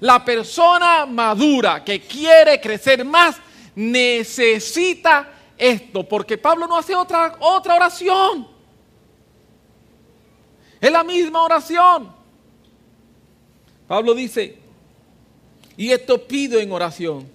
La 0.00 0.24
persona 0.24 1.06
madura 1.06 1.84
que 1.84 2.00
quiere 2.00 2.60
crecer 2.60 3.04
más 3.04 3.36
necesita 3.74 5.30
esto, 5.56 6.08
porque 6.08 6.38
Pablo 6.38 6.66
no 6.66 6.76
hace 6.76 6.94
otra, 6.94 7.36
otra 7.40 7.74
oración. 7.74 8.48
Es 10.80 10.90
la 10.90 11.04
misma 11.04 11.42
oración. 11.42 12.12
Pablo 13.86 14.14
dice, 14.14 14.58
y 15.76 15.90
esto 15.90 16.26
pido 16.26 16.58
en 16.58 16.72
oración, 16.72 17.28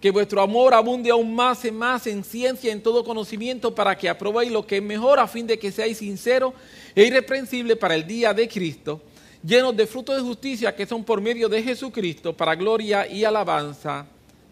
que 0.00 0.10
vuestro 0.10 0.42
amor 0.42 0.74
abunde 0.74 1.10
aún 1.10 1.34
más 1.34 1.64
y 1.64 1.70
más 1.70 2.06
en 2.06 2.22
ciencia, 2.22 2.72
en 2.72 2.82
todo 2.82 3.04
conocimiento, 3.04 3.74
para 3.74 3.96
que 3.96 4.08
aprobéis 4.08 4.52
lo 4.52 4.66
que 4.66 4.76
es 4.76 4.82
mejor, 4.82 5.18
a 5.18 5.26
fin 5.26 5.46
de 5.46 5.58
que 5.58 5.72
seáis 5.72 5.98
sinceros 5.98 6.52
e 6.94 7.04
irreprensibles 7.04 7.76
para 7.76 7.94
el 7.94 8.06
día 8.06 8.34
de 8.34 8.48
Cristo, 8.48 9.00
llenos 9.42 9.76
de 9.76 9.86
frutos 9.86 10.16
de 10.16 10.22
justicia 10.22 10.74
que 10.74 10.86
son 10.86 11.02
por 11.02 11.20
medio 11.20 11.48
de 11.48 11.62
Jesucristo, 11.62 12.36
para 12.36 12.54
gloria 12.54 13.06
y 13.10 13.24
alabanza 13.24 14.06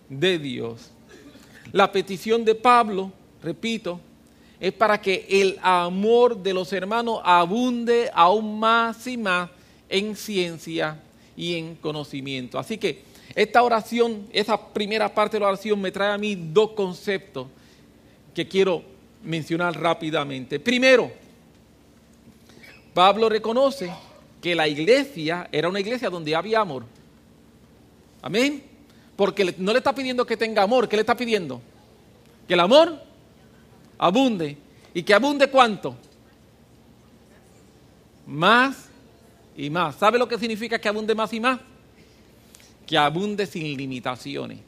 de 0.09 0.39
Dios. 0.39 0.91
La 1.73 1.91
petición 1.93 2.45
de 2.45 2.55
Pablo, 2.55 3.13
repito, 3.43 4.01
es 4.61 4.73
para 4.73 5.01
que 5.01 5.27
el 5.29 5.59
amor 5.63 6.43
de 6.43 6.55
los 6.55 6.73
hermanos 6.73 7.21
abunde 7.23 8.11
aún 8.15 8.59
más 8.59 9.07
y 9.07 9.17
más 9.17 9.51
en 9.89 10.17
ciencia 10.17 11.01
y 11.37 11.55
en 11.55 11.75
conocimiento. 11.75 12.59
Así 12.59 12.79
que 12.79 13.03
esta 13.35 13.62
oración, 13.62 14.29
esa 14.33 14.73
primera 14.73 15.12
parte 15.12 15.37
de 15.37 15.41
la 15.41 15.49
oración 15.49 15.81
me 15.81 15.91
trae 15.91 16.12
a 16.12 16.19
mí 16.19 16.37
dos 16.37 16.71
conceptos 16.71 17.49
que 18.33 18.47
quiero 18.47 18.83
mencionar 19.23 19.81
rápidamente. 19.81 20.61
Primero, 20.61 21.11
Pablo 22.93 23.29
reconoce 23.29 23.93
que 24.41 24.55
la 24.55 24.69
iglesia 24.69 25.49
era 25.50 25.69
una 25.69 25.81
iglesia 25.81 26.11
donde 26.11 26.37
había 26.37 26.61
amor. 26.61 26.85
Amén. 28.23 28.62
Porque 29.17 29.55
no 29.59 29.73
le 29.73 29.79
está 29.79 29.95
pidiendo 29.95 30.25
que 30.25 30.37
tenga 30.37 30.62
amor, 30.62 30.88
¿qué 30.88 30.97
le 30.97 31.00
está 31.00 31.17
pidiendo? 31.17 31.61
Que 32.47 32.55
el 32.55 32.61
amor 32.61 33.00
abunde. 33.99 34.57
¿Y 34.93 35.03
que 35.03 35.12
abunde 35.12 35.49
cuánto? 35.49 35.97
Más 38.26 38.88
y 39.57 39.71
más. 39.71 39.97
¿Sabe 39.97 40.19
lo 40.19 40.29
que 40.29 40.38
significa 40.38 40.79
que 40.79 40.88
abunde 40.88 41.14
más 41.14 41.33
y 41.33 41.41
más? 41.41 41.59
Que 42.87 42.99
abunde 42.99 43.47
sin 43.47 43.76
limitaciones. 43.76 44.59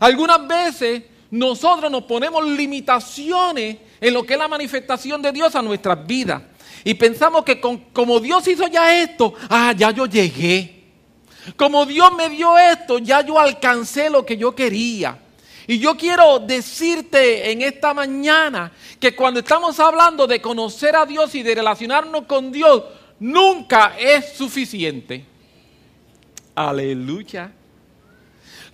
Algunas 0.00 0.46
veces 0.46 1.02
nosotros 1.30 1.90
nos 1.90 2.04
ponemos 2.04 2.46
limitaciones 2.46 3.76
en 4.00 4.14
lo 4.14 4.24
que 4.24 4.34
es 4.34 4.38
la 4.38 4.48
manifestación 4.48 5.20
de 5.20 5.32
Dios 5.32 5.54
a 5.54 5.62
nuestras 5.62 6.06
vidas. 6.06 6.42
Y 6.84 6.94
pensamos 6.94 7.44
que 7.44 7.60
como 7.60 8.20
Dios 8.20 8.46
hizo 8.46 8.66
ya 8.68 9.02
esto, 9.02 9.34
ah, 9.50 9.74
ya 9.76 9.90
yo 9.90 10.06
llegué. 10.06 10.78
Como 11.56 11.86
Dios 11.86 12.12
me 12.14 12.28
dio 12.28 12.56
esto, 12.58 12.98
ya 12.98 13.20
yo 13.22 13.38
alcancé 13.38 14.10
lo 14.10 14.24
que 14.24 14.36
yo 14.36 14.54
quería. 14.54 15.18
Y 15.66 15.78
yo 15.78 15.96
quiero 15.96 16.38
decirte 16.38 17.50
en 17.50 17.60
esta 17.62 17.92
mañana 17.92 18.72
que 18.98 19.14
cuando 19.14 19.40
estamos 19.40 19.78
hablando 19.80 20.26
de 20.26 20.40
conocer 20.40 20.96
a 20.96 21.04
Dios 21.04 21.34
y 21.34 21.42
de 21.42 21.54
relacionarnos 21.54 22.24
con 22.24 22.50
Dios, 22.50 22.84
nunca 23.20 23.94
es 23.98 24.32
suficiente. 24.32 25.26
Aleluya. 26.58 27.52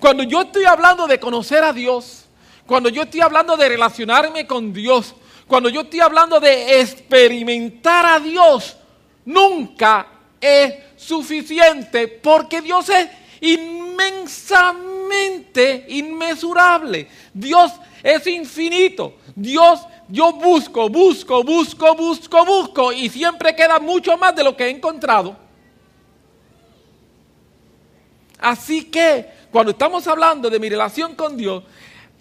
Cuando 0.00 0.22
yo 0.22 0.40
estoy 0.40 0.64
hablando 0.64 1.06
de 1.06 1.20
conocer 1.20 1.62
a 1.62 1.70
Dios, 1.70 2.24
cuando 2.64 2.88
yo 2.88 3.02
estoy 3.02 3.20
hablando 3.20 3.58
de 3.58 3.68
relacionarme 3.68 4.46
con 4.46 4.72
Dios, 4.72 5.14
cuando 5.46 5.68
yo 5.68 5.82
estoy 5.82 6.00
hablando 6.00 6.40
de 6.40 6.80
experimentar 6.80 8.06
a 8.06 8.20
Dios, 8.20 8.78
nunca 9.26 10.06
es 10.40 10.76
suficiente 10.96 12.08
porque 12.08 12.62
Dios 12.62 12.88
es 12.88 13.06
inmensamente 13.42 15.84
inmesurable. 15.90 17.06
Dios 17.34 17.70
es 18.02 18.26
infinito. 18.26 19.16
Dios, 19.36 19.80
yo 20.08 20.32
busco, 20.32 20.88
busco, 20.88 21.44
busco, 21.44 21.94
busco, 21.94 22.46
busco 22.46 22.94
y 22.94 23.10
siempre 23.10 23.54
queda 23.54 23.78
mucho 23.78 24.16
más 24.16 24.34
de 24.34 24.42
lo 24.42 24.56
que 24.56 24.64
he 24.64 24.70
encontrado. 24.70 25.43
Así 28.44 28.84
que 28.84 29.26
cuando 29.50 29.72
estamos 29.72 30.06
hablando 30.06 30.50
de 30.50 30.58
mi 30.58 30.68
relación 30.68 31.14
con 31.14 31.34
Dios, 31.34 31.64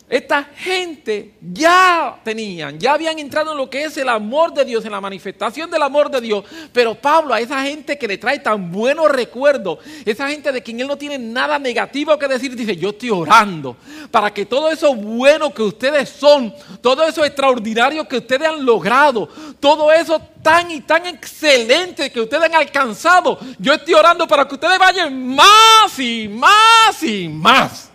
esta 0.10 0.44
gente 0.44 1.34
ya 1.42 2.20
tenían, 2.24 2.78
ya 2.78 2.94
habían 2.94 3.18
entrado 3.20 3.54
en 3.54 3.58
lo 3.58 3.70
que 3.70 3.86
es 3.86 3.98
el 3.98 4.10
amor 4.10 4.54
de 4.54 4.66
Dios, 4.66 4.86
en 4.86 4.92
la 4.92 5.02
manifestación 5.02 5.72
del 5.72 5.82
amor 5.82 6.12
de 6.12 6.22
Dios. 6.22 6.46
Pero 6.72 6.94
Pablo, 6.94 7.34
a 7.34 7.40
esa 7.40 7.64
gente 7.64 7.98
que 7.98 8.08
le 8.08 8.18
trae 8.18 8.40
tan 8.40 8.72
buenos 8.72 9.10
recuerdos, 9.10 9.80
esa 10.06 10.28
gente 10.28 10.52
de 10.52 10.62
quien 10.62 10.80
él 10.82 10.88
no 10.88 10.98
tiene 10.98 11.18
nada 11.18 11.58
negativo 11.58 12.20
que 12.20 12.28
decir, 12.28 12.56
dice, 12.56 12.76
yo 12.76 12.90
estoy 12.90 13.10
orando 13.12 13.78
para 14.12 14.32
que 14.34 14.46
todo 14.46 14.70
eso 14.70 14.94
bueno 14.94 15.54
que 15.54 15.64
ustedes 15.64 16.10
son, 16.10 16.54
todo 16.82 17.08
eso 17.08 17.24
extraordinario 17.24 18.08
que 18.08 18.18
ustedes 18.18 18.48
han 18.48 18.66
logrado, 18.66 19.30
todo 19.60 19.92
eso 19.92 20.22
tan 20.44 20.70
y 20.70 20.82
tan 20.82 21.06
excelente 21.06 22.12
que 22.12 22.22
ustedes 22.22 22.44
han 22.44 22.56
alcanzado, 22.56 23.40
yo 23.58 23.74
estoy 23.74 23.94
orando 23.94 24.28
para 24.28 24.48
que 24.48 24.56
ustedes 24.56 24.78
vayan 24.78 25.28
más 25.28 25.98
y 25.98 26.28
más 26.28 27.02
y 27.02 27.30
más. 27.30 27.93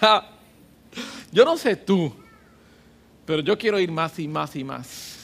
yo 1.32 1.44
no 1.44 1.56
sé 1.56 1.76
tú, 1.76 2.12
pero 3.24 3.42
yo 3.42 3.56
quiero 3.58 3.78
ir 3.78 3.90
más 3.90 4.18
y 4.18 4.28
más 4.28 4.56
y 4.56 4.64
más. 4.64 5.16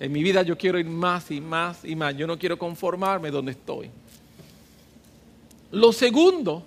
En 0.00 0.12
mi 0.12 0.22
vida 0.22 0.42
yo 0.42 0.56
quiero 0.56 0.78
ir 0.78 0.86
más 0.86 1.30
y 1.30 1.40
más 1.40 1.84
y 1.84 1.96
más. 1.96 2.16
Yo 2.16 2.26
no 2.26 2.38
quiero 2.38 2.58
conformarme 2.58 3.30
donde 3.30 3.52
estoy. 3.52 3.90
Lo 5.72 5.92
segundo, 5.92 6.62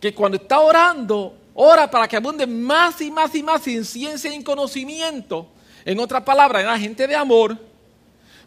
que 0.00 0.12
cuando 0.12 0.36
está 0.36 0.60
orando, 0.60 1.36
ora 1.54 1.90
para 1.90 2.08
que 2.08 2.16
abunde 2.16 2.46
más 2.46 3.00
y 3.00 3.10
más 3.10 3.34
y 3.34 3.42
más 3.42 3.66
en 3.68 3.84
ciencia 3.84 4.32
y 4.32 4.34
en 4.34 4.42
conocimiento. 4.42 5.48
En 5.84 5.98
otras 6.00 6.22
palabras, 6.22 6.62
era 6.62 6.78
gente 6.78 7.06
de 7.06 7.14
amor, 7.14 7.56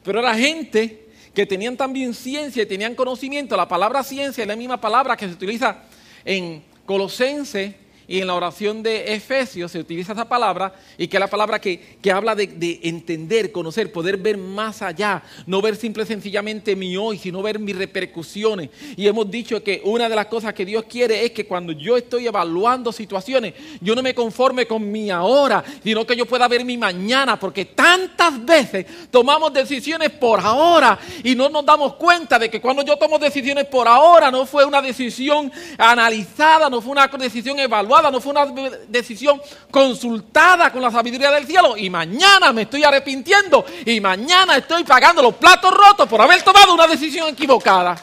pero 0.03 0.19
era 0.19 0.35
gente 0.35 1.07
que 1.33 1.45
tenían 1.45 1.77
también 1.77 2.13
ciencia 2.13 2.63
y 2.63 2.65
tenían 2.65 2.95
conocimiento. 2.95 3.55
La 3.55 3.67
palabra 3.67 4.03
ciencia 4.03 4.41
es 4.41 4.47
la 4.47 4.55
misma 4.55 4.81
palabra 4.81 5.15
que 5.15 5.27
se 5.27 5.33
utiliza 5.33 5.83
en 6.25 6.63
Colosense 6.87 7.75
y 8.07 8.21
en 8.21 8.27
la 8.27 8.35
oración 8.35 8.81
de 8.81 9.13
Efesios 9.13 9.71
se 9.71 9.79
utiliza 9.79 10.13
esa 10.13 10.27
palabra 10.29 10.73
y 10.97 11.07
que 11.07 11.17
es 11.17 11.19
la 11.19 11.27
palabra 11.27 11.59
que, 11.59 11.97
habla 12.11 12.35
de, 12.35 12.79
entender, 12.83 13.51
conocer, 13.51 13.91
poder 13.91 14.15
ver 14.17 14.37
más 14.37 14.81
allá, 14.81 15.21
no 15.45 15.61
ver 15.61 15.75
simple 15.75 16.03
y 16.03 16.05
sencillamente 16.05 16.75
mi 16.75 16.95
hoy, 16.95 17.17
sino 17.17 17.41
ver 17.41 17.59
mis 17.59 17.75
repercusiones. 17.75 18.69
Y 18.95 19.07
hemos 19.07 19.29
dicho 19.29 19.61
que 19.61 19.81
una 19.83 20.07
de 20.07 20.15
las 20.15 20.27
cosas 20.27 20.53
que 20.53 20.65
Dios 20.65 20.85
quiere 20.89 21.25
es 21.25 21.31
que 21.31 21.45
cuando 21.45 21.73
yo 21.73 21.97
estoy 21.97 22.27
evaluando 22.27 22.93
situaciones, 22.93 23.53
yo 23.81 23.93
no 23.93 24.01
me 24.01 24.15
conforme 24.15 24.65
con 24.65 24.89
mi 24.89 25.11
ahora, 25.11 25.63
sino 25.83 26.07
que 26.07 26.15
yo 26.15 26.25
pueda 26.25 26.47
ver 26.47 26.63
mi 26.63 26.77
mañana, 26.77 27.37
porque 27.37 27.65
tantas 27.65 28.43
veces 28.45 28.85
tomamos 29.11 29.51
decisiones 29.51 30.11
por 30.11 30.39
ahora 30.39 30.97
y 31.23 31.35
no 31.35 31.49
nos 31.49 31.65
damos 31.65 31.95
cuenta 31.95 32.39
de 32.39 32.49
que 32.49 32.61
cuando 32.61 32.83
yo 32.83 32.95
tomo 32.95 33.19
decisiones 33.19 33.65
por 33.65 33.87
ahora 33.87 34.31
no 34.31 34.45
fue 34.45 34.63
una 34.63 34.81
decisión 34.81 35.51
analizada, 35.77 36.69
no 36.69 36.79
fue 36.79 36.93
una 36.93 37.07
decisión 37.07 37.59
evaluada 37.59 37.96
no 38.03 38.21
fue 38.21 38.31
una 38.31 38.45
decisión 38.87 39.41
consultada 39.71 40.71
con 40.71 40.81
la 40.81 40.91
sabiduría 40.91 41.31
del 41.31 41.45
cielo. 41.45 41.75
Y 41.77 41.89
mañana 41.89 42.53
me 42.53 42.63
estoy 42.63 42.83
arrepintiendo 42.83 43.65
y 43.85 43.99
mañana 43.99 44.57
estoy 44.57 44.83
pagando 44.83 45.21
los 45.21 45.35
platos 45.35 45.71
rotos 45.71 46.07
por 46.07 46.21
haber 46.21 46.41
tomado 46.43 46.73
una 46.73 46.87
decisión 46.87 47.29
equivocada. 47.29 47.95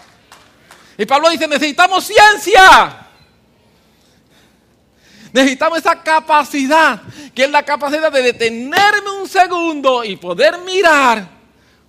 Y 0.97 1.07
Pablo 1.07 1.31
dice, 1.31 1.49
necesitamos 1.49 2.05
ciencia. 2.05 3.01
Necesitamos 5.33 5.79
esa 5.79 6.01
capacidad, 6.01 7.03
que 7.35 7.45
es 7.45 7.51
la 7.51 7.65
capacidad 7.65 8.13
de 8.13 8.23
detenerme 8.23 9.11
un 9.21 9.29
segundo 9.29 10.05
y 10.05 10.15
poder 10.17 10.59
mirar 10.59 11.29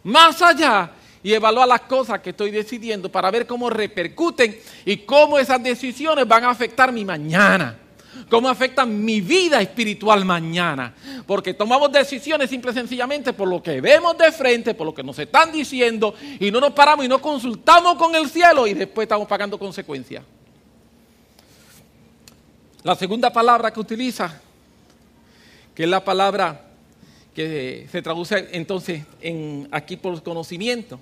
más 0.04 0.42
allá 0.42 0.90
y 1.22 1.34
evaluar 1.34 1.68
las 1.68 1.82
cosas 1.82 2.20
que 2.22 2.32
estoy 2.32 2.50
decidiendo 2.50 3.12
para 3.12 3.30
ver 3.30 3.46
cómo 3.46 3.70
repercuten 3.70 4.60
y 4.84 4.98
cómo 4.98 5.38
esas 5.38 5.62
decisiones 5.62 6.28
van 6.28 6.44
a 6.44 6.50
afectar 6.50 6.92
mi 6.92 7.06
mañana 7.06 7.85
cómo 8.30 8.50
afecta 8.50 8.86
mi 8.86 9.22
vida 9.22 9.62
espiritual 9.62 10.26
mañana. 10.26 10.94
Porque 11.26 11.54
tomamos 11.54 11.92
decisiones 11.92 12.50
simple 12.50 12.72
y 12.72 12.74
sencillamente 12.74 13.34
por 13.34 13.48
lo 13.48 13.62
que 13.62 13.82
vemos 13.82 14.18
de 14.18 14.32
frente, 14.32 14.74
por 14.74 14.86
lo 14.86 14.94
que 14.94 15.04
nos 15.04 15.18
están 15.20 15.52
diciendo, 15.52 16.16
y 16.40 16.52
no 16.52 16.60
nos 16.60 16.74
paramos 16.74 17.06
y 17.06 17.08
no 17.08 17.22
consultamos 17.22 17.96
con 17.96 18.16
el 18.16 18.30
cielo 18.30 18.68
y 18.68 18.74
después 18.74 19.06
estamos 19.06 19.28
pagando 19.28 19.58
consecuencias. 19.58 20.24
La 22.84 22.96
segunda 22.96 23.34
palabra 23.34 23.74
que 23.74 23.80
utiliza, 23.80 24.40
que 25.74 25.84
es 25.84 25.90
la 25.90 26.04
palabra 26.04 26.62
que 27.34 27.88
se 27.92 28.02
traduce 28.02 28.50
entonces 28.52 29.04
en, 29.22 29.68
aquí 29.72 29.98
por 29.98 30.22
conocimiento, 30.22 31.00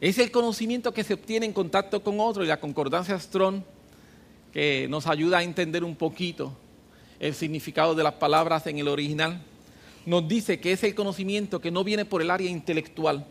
es 0.00 0.18
el 0.18 0.30
conocimiento 0.30 0.92
que 0.92 1.02
se 1.02 1.14
obtiene 1.14 1.46
en 1.46 1.52
contacto 1.52 2.02
con 2.02 2.20
otro 2.20 2.44
y 2.44 2.46
la 2.46 2.60
concordancia 2.60 3.18
Strong 3.18 3.62
nos 4.88 5.06
ayuda 5.06 5.38
a 5.38 5.42
entender 5.42 5.84
un 5.84 5.94
poquito 5.94 6.52
el 7.20 7.34
significado 7.34 7.94
de 7.94 8.02
las 8.02 8.14
palabras 8.14 8.66
en 8.66 8.78
el 8.78 8.88
original, 8.88 9.42
nos 10.06 10.26
dice 10.26 10.58
que 10.58 10.72
es 10.72 10.82
el 10.84 10.94
conocimiento 10.94 11.60
que 11.60 11.70
no 11.70 11.84
viene 11.84 12.04
por 12.04 12.22
el 12.22 12.30
área 12.30 12.50
intelectual, 12.50 13.26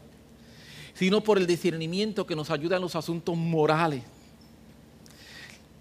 sino 0.94 1.22
por 1.22 1.38
el 1.38 1.48
discernimiento 1.48 2.26
que 2.26 2.36
nos 2.36 2.52
ayuda 2.52 2.76
en 2.76 2.82
los 2.82 2.96
asuntos 2.96 3.36
morales. 3.36 4.04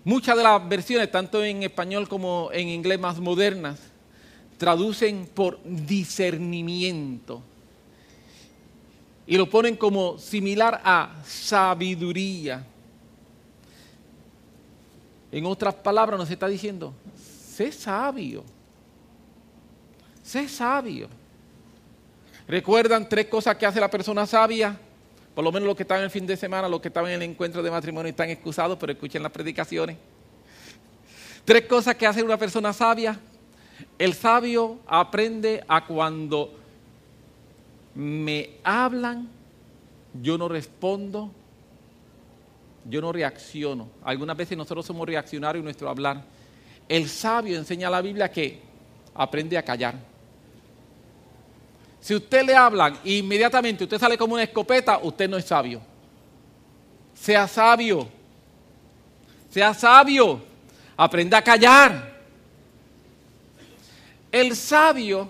Muchas 0.05 0.37
de 0.37 0.43
las 0.43 0.69
versiones, 0.69 1.11
tanto 1.11 1.45
en 1.45 1.65
español 1.65 2.09
como 2.09 2.51
en 2.53 2.69
inglés 2.69 3.01
más 3.01 3.19
modernas, 3.19 3.81
traducen 4.57 5.29
por 5.35 5.59
discernimiento 5.65 7.43
y 9.27 9.37
lo 9.37 9.51
ponen 9.51 9.77
como 9.77 10.19
similar 10.19 10.81
a 10.85 11.23
sabiduría. 11.27 12.65
En 15.33 15.47
otras 15.47 15.75
palabras 15.75 16.19
nos 16.19 16.31
está 16.31 16.49
diciendo, 16.49 16.95
sé 17.17 17.73
sabio. 17.73 18.45
Sé 20.23 20.49
sabio. 20.49 21.09
¿Recuerdan 22.49 23.09
tres 23.09 23.27
cosas 23.27 23.57
que 23.57 23.67
hace 23.67 23.81
la 23.81 23.91
persona 23.91 24.27
sabia? 24.27 24.79
Por 25.35 25.45
lo 25.45 25.53
menos 25.53 25.67
los 25.67 25.77
que 25.77 25.83
estaban 25.83 26.05
el 26.05 26.11
fin 26.11 26.27
de 26.27 26.37
semana, 26.37 26.69
los 26.69 26.81
que 26.81 26.89
estaban 26.89 27.11
en 27.11 27.23
el 27.23 27.31
encuentro 27.31 27.63
de 27.63 27.71
matrimonio 27.71 28.11
están 28.11 28.31
excusados, 28.31 28.79
pero 28.79 28.93
escuchen 28.93 29.23
las 29.23 29.33
predicaciones. 29.33 29.97
Tres 31.45 31.67
cosas 31.67 31.95
que 31.97 32.07
hace 32.07 32.23
una 32.23 32.37
persona 32.37 32.73
sabia. 32.73 33.19
El 33.99 34.15
sabio 34.15 34.79
aprende 34.87 35.63
a 35.69 35.85
cuando 35.87 36.55
me 37.95 38.51
hablan, 38.65 39.29
yo 40.23 40.39
no 40.39 40.49
respondo, 40.49 41.31
yo 42.89 43.01
no 43.01 43.13
reacciono. 43.13 43.89
Algunas 44.05 44.37
veces 44.37 44.57
nosotros 44.57 44.87
somos 44.87 45.07
reaccionarios 45.07 45.61
en 45.61 45.65
nuestro 45.65 45.89
hablar. 45.89 46.23
El 46.89 47.09
sabio 47.09 47.57
enseña 47.57 47.89
a 47.89 47.91
la 47.91 48.01
Biblia 48.01 48.31
que 48.31 48.61
aprende 49.15 49.59
a 49.59 49.63
callar. 49.63 49.95
Si 52.01 52.15
usted 52.15 52.45
le 52.45 52.55
hablan 52.55 52.99
e 53.05 53.15
inmediatamente 53.15 53.85
usted 53.85 53.99
sale 53.99 54.17
como 54.17 54.35
una 54.35 54.45
escopeta, 54.45 54.99
usted 54.99 55.29
no 55.29 55.37
es 55.37 55.45
sabio. 55.45 55.81
Sea 57.15 57.49
sabio. 57.49 58.09
Sea 59.51 59.75
sabio. 59.75 60.41
Aprenda 60.97 61.39
a 61.39 61.43
callar. 61.43 62.17
El 64.31 64.55
sabio 64.55 65.29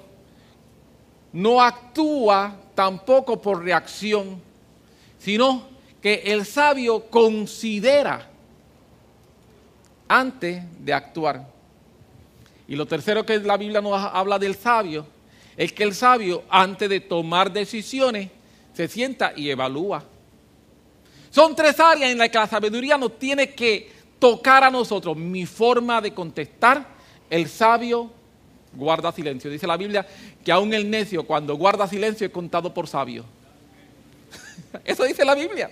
no 1.32 1.62
actúa 1.62 2.54
tampoco 2.74 3.40
por 3.40 3.62
reacción, 3.62 4.40
sino 5.18 5.75
que 6.00 6.22
el 6.26 6.44
sabio 6.44 7.06
considera 7.10 8.28
antes 10.08 10.62
de 10.78 10.92
actuar. 10.92 11.46
Y 12.68 12.76
lo 12.76 12.86
tercero 12.86 13.24
que 13.24 13.38
la 13.38 13.56
Biblia 13.56 13.80
nos 13.80 13.92
habla 13.94 14.38
del 14.38 14.56
sabio 14.56 15.06
es 15.56 15.72
que 15.72 15.84
el 15.84 15.94
sabio 15.94 16.44
antes 16.48 16.88
de 16.88 17.00
tomar 17.00 17.52
decisiones 17.52 18.30
se 18.74 18.88
sienta 18.88 19.32
y 19.34 19.50
evalúa. 19.50 20.04
Son 21.30 21.54
tres 21.54 21.78
áreas 21.80 22.10
en 22.10 22.18
las 22.18 22.28
que 22.28 22.38
la 22.38 22.46
sabiduría 22.46 22.98
nos 22.98 23.18
tiene 23.18 23.54
que 23.54 23.90
tocar 24.18 24.64
a 24.64 24.70
nosotros. 24.70 25.16
Mi 25.16 25.46
forma 25.46 26.00
de 26.00 26.12
contestar, 26.12 26.86
el 27.30 27.48
sabio 27.48 28.10
guarda 28.72 29.12
silencio. 29.12 29.50
Dice 29.50 29.66
la 29.66 29.76
Biblia 29.76 30.06
que 30.44 30.52
aún 30.52 30.74
el 30.74 30.88
necio 30.90 31.26
cuando 31.26 31.56
guarda 31.56 31.88
silencio 31.88 32.26
es 32.26 32.32
contado 32.32 32.72
por 32.72 32.86
sabio. 32.86 33.24
Eso 34.84 35.04
dice 35.04 35.24
la 35.24 35.34
Biblia. 35.34 35.70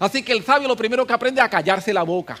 Así 0.00 0.22
que 0.22 0.32
el 0.32 0.42
sabio 0.42 0.66
lo 0.66 0.74
primero 0.74 1.06
que 1.06 1.12
aprende 1.12 1.42
es 1.42 1.44
a 1.44 1.50
callarse 1.50 1.92
la 1.92 2.02
boca. 2.02 2.38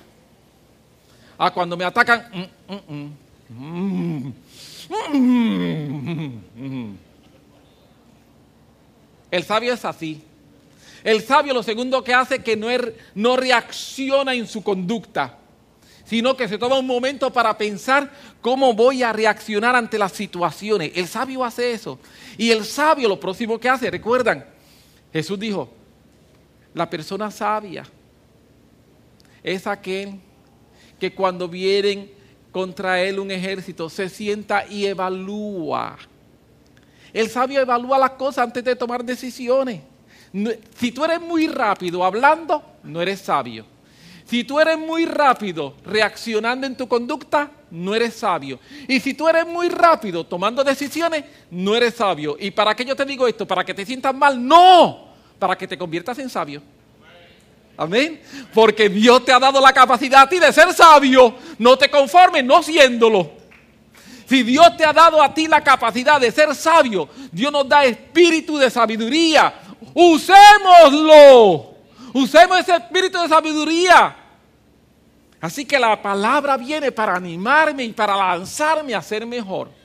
A 1.36 1.46
ah, 1.46 1.50
cuando 1.52 1.76
me 1.76 1.84
atacan, 1.84 2.26
mm, 2.32 2.74
mm, 2.74 4.32
mm, 6.56 6.96
el 9.30 9.44
sabio 9.44 9.74
es 9.74 9.84
así. 9.84 10.22
El 11.04 11.22
sabio 11.22 11.52
lo 11.52 11.62
segundo 11.62 12.02
que 12.02 12.14
hace 12.14 12.36
es 12.36 12.44
que 12.44 12.56
no, 12.56 12.68
no 13.14 13.36
reacciona 13.36 14.34
en 14.34 14.46
su 14.46 14.62
conducta, 14.62 15.36
sino 16.06 16.36
que 16.36 16.48
se 16.48 16.56
toma 16.56 16.78
un 16.78 16.86
momento 16.86 17.30
para 17.30 17.56
pensar 17.58 18.10
cómo 18.40 18.72
voy 18.72 19.02
a 19.02 19.12
reaccionar 19.12 19.76
ante 19.76 19.98
las 19.98 20.12
situaciones. 20.12 20.92
El 20.94 21.06
sabio 21.06 21.44
hace 21.44 21.72
eso. 21.72 21.98
Y 22.38 22.50
el 22.50 22.64
sabio 22.64 23.08
lo 23.08 23.20
próximo 23.20 23.58
que 23.58 23.68
hace, 23.68 23.90
recuerdan, 23.90 24.46
Jesús 25.12 25.38
dijo, 25.38 25.79
la 26.74 26.88
persona 26.88 27.30
sabia 27.30 27.84
es 29.42 29.66
aquel 29.66 30.20
que 30.98 31.14
cuando 31.14 31.48
vienen 31.48 32.10
contra 32.52 33.00
él 33.00 33.18
un 33.18 33.30
ejército 33.30 33.88
se 33.88 34.08
sienta 34.08 34.66
y 34.68 34.86
evalúa. 34.86 35.96
El 37.12 37.28
sabio 37.28 37.60
evalúa 37.60 37.98
las 37.98 38.10
cosas 38.10 38.44
antes 38.44 38.62
de 38.62 38.76
tomar 38.76 39.04
decisiones. 39.04 39.80
Si 40.76 40.92
tú 40.92 41.04
eres 41.04 41.20
muy 41.20 41.48
rápido 41.48 42.04
hablando, 42.04 42.62
no 42.84 43.02
eres 43.02 43.20
sabio. 43.20 43.64
Si 44.24 44.44
tú 44.44 44.60
eres 44.60 44.78
muy 44.78 45.06
rápido 45.06 45.74
reaccionando 45.84 46.64
en 46.66 46.76
tu 46.76 46.86
conducta, 46.86 47.50
no 47.70 47.94
eres 47.96 48.14
sabio. 48.14 48.60
Y 48.86 49.00
si 49.00 49.14
tú 49.14 49.28
eres 49.28 49.44
muy 49.44 49.68
rápido 49.68 50.24
tomando 50.24 50.62
decisiones, 50.62 51.24
no 51.50 51.74
eres 51.74 51.94
sabio. 51.94 52.36
¿Y 52.38 52.52
para 52.52 52.76
qué 52.76 52.84
yo 52.84 52.94
te 52.94 53.04
digo 53.04 53.26
esto? 53.26 53.44
¿Para 53.44 53.64
que 53.64 53.74
te 53.74 53.84
sientas 53.84 54.14
mal? 54.14 54.46
No, 54.46 55.09
para 55.40 55.58
que 55.58 55.66
te 55.66 55.76
conviertas 55.76 56.16
en 56.20 56.30
sabio. 56.30 56.62
Amén. 57.76 58.20
Porque 58.52 58.88
Dios 58.88 59.24
te 59.24 59.32
ha 59.32 59.40
dado 59.40 59.60
la 59.60 59.72
capacidad 59.72 60.22
a 60.22 60.28
ti 60.28 60.38
de 60.38 60.52
ser 60.52 60.72
sabio. 60.74 61.34
No 61.58 61.76
te 61.78 61.90
conformes 61.90 62.44
no 62.44 62.62
siéndolo. 62.62 63.32
Si 64.26 64.42
Dios 64.42 64.76
te 64.76 64.84
ha 64.84 64.92
dado 64.92 65.20
a 65.20 65.32
ti 65.34 65.48
la 65.48 65.64
capacidad 65.64 66.20
de 66.20 66.30
ser 66.30 66.54
sabio, 66.54 67.08
Dios 67.32 67.50
nos 67.50 67.68
da 67.68 67.84
espíritu 67.84 68.58
de 68.58 68.70
sabiduría. 68.70 69.52
Usémoslo. 69.94 71.74
Usemos 72.12 72.58
ese 72.60 72.76
espíritu 72.76 73.20
de 73.20 73.28
sabiduría. 73.28 74.14
Así 75.40 75.64
que 75.64 75.78
la 75.78 76.00
palabra 76.00 76.58
viene 76.58 76.92
para 76.92 77.16
animarme 77.16 77.84
y 77.84 77.92
para 77.92 78.14
lanzarme 78.14 78.94
a 78.94 79.00
ser 79.00 79.24
mejor. 79.24 79.79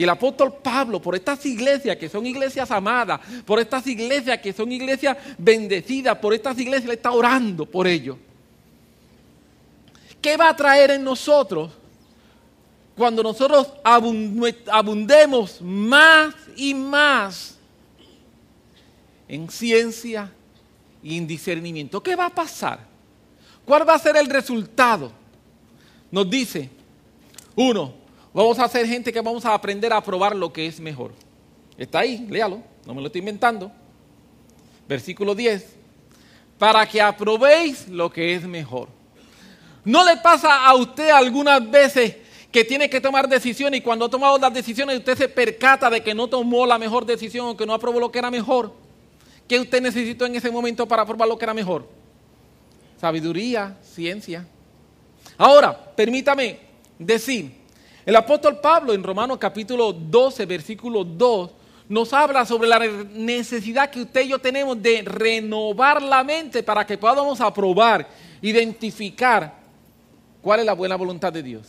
Y 0.00 0.02
el 0.02 0.08
apóstol 0.08 0.54
Pablo, 0.62 0.98
por 0.98 1.14
estas 1.14 1.44
iglesias 1.44 1.94
que 1.98 2.08
son 2.08 2.24
iglesias 2.24 2.70
amadas, 2.70 3.20
por 3.44 3.60
estas 3.60 3.86
iglesias 3.86 4.38
que 4.38 4.50
son 4.50 4.72
iglesias 4.72 5.14
bendecidas, 5.36 6.16
por 6.16 6.32
estas 6.32 6.58
iglesias, 6.58 6.86
le 6.88 6.94
está 6.94 7.10
orando 7.10 7.66
por 7.66 7.86
ello. 7.86 8.16
¿Qué 10.22 10.38
va 10.38 10.48
a 10.48 10.56
traer 10.56 10.92
en 10.92 11.04
nosotros 11.04 11.72
cuando 12.96 13.22
nosotros 13.22 13.74
abundemos 13.84 15.60
más 15.60 16.34
y 16.56 16.72
más 16.72 17.58
en 19.28 19.50
ciencia 19.50 20.32
y 21.02 21.18
en 21.18 21.26
discernimiento? 21.26 22.02
¿Qué 22.02 22.16
va 22.16 22.24
a 22.24 22.34
pasar? 22.34 22.86
¿Cuál 23.66 23.86
va 23.86 23.96
a 23.96 23.98
ser 23.98 24.16
el 24.16 24.30
resultado? 24.30 25.12
Nos 26.10 26.30
dice, 26.30 26.70
uno, 27.54 27.99
vamos 28.32 28.58
a 28.58 28.68
ser 28.68 28.86
gente 28.86 29.12
que 29.12 29.20
vamos 29.20 29.44
a 29.44 29.54
aprender 29.54 29.92
a 29.92 30.02
probar 30.02 30.34
lo 30.34 30.52
que 30.52 30.66
es 30.66 30.80
mejor. 30.80 31.12
Está 31.76 32.00
ahí, 32.00 32.26
léalo, 32.28 32.62
no 32.86 32.94
me 32.94 33.00
lo 33.00 33.06
estoy 33.06 33.20
inventando. 33.20 33.70
Versículo 34.88 35.34
10, 35.34 35.76
para 36.58 36.86
que 36.86 37.00
aprobéis 37.00 37.88
lo 37.88 38.10
que 38.10 38.34
es 38.34 38.44
mejor. 38.44 38.88
¿No 39.84 40.04
le 40.04 40.16
pasa 40.18 40.66
a 40.66 40.74
usted 40.74 41.10
algunas 41.10 41.70
veces 41.70 42.16
que 42.52 42.64
tiene 42.64 42.90
que 42.90 43.00
tomar 43.00 43.28
decisiones 43.28 43.78
y 43.78 43.82
cuando 43.82 44.06
ha 44.06 44.10
tomado 44.10 44.36
las 44.38 44.52
decisiones 44.52 44.98
usted 44.98 45.16
se 45.16 45.28
percata 45.28 45.88
de 45.88 46.02
que 46.02 46.14
no 46.14 46.26
tomó 46.26 46.66
la 46.66 46.78
mejor 46.78 47.06
decisión 47.06 47.46
o 47.46 47.56
que 47.56 47.64
no 47.64 47.72
aprobó 47.72 48.00
lo 48.00 48.10
que 48.10 48.18
era 48.18 48.30
mejor? 48.30 48.74
¿Qué 49.48 49.58
usted 49.58 49.80
necesitó 49.80 50.26
en 50.26 50.34
ese 50.34 50.50
momento 50.50 50.86
para 50.86 51.02
aprobar 51.02 51.28
lo 51.28 51.38
que 51.38 51.44
era 51.44 51.54
mejor? 51.54 52.00
sabiduría, 53.00 53.78
ciencia. 53.82 54.46
Ahora, 55.38 55.74
permítame 55.96 56.58
decir, 56.98 57.50
el 58.06 58.16
apóstol 58.16 58.60
Pablo 58.60 58.92
en 58.92 59.02
Romanos 59.02 59.38
capítulo 59.38 59.92
12, 59.92 60.46
versículo 60.46 61.04
2, 61.04 61.50
nos 61.88 62.12
habla 62.12 62.46
sobre 62.46 62.68
la 62.68 62.78
necesidad 62.78 63.90
que 63.90 64.02
usted 64.02 64.22
y 64.22 64.28
yo 64.28 64.38
tenemos 64.38 64.80
de 64.80 65.02
renovar 65.02 66.00
la 66.00 66.22
mente 66.22 66.62
para 66.62 66.86
que 66.86 66.96
podamos 66.96 67.40
aprobar, 67.40 68.08
identificar 68.40 69.54
cuál 70.40 70.60
es 70.60 70.66
la 70.66 70.72
buena 70.72 70.96
voluntad 70.96 71.32
de 71.32 71.42
Dios. 71.42 71.66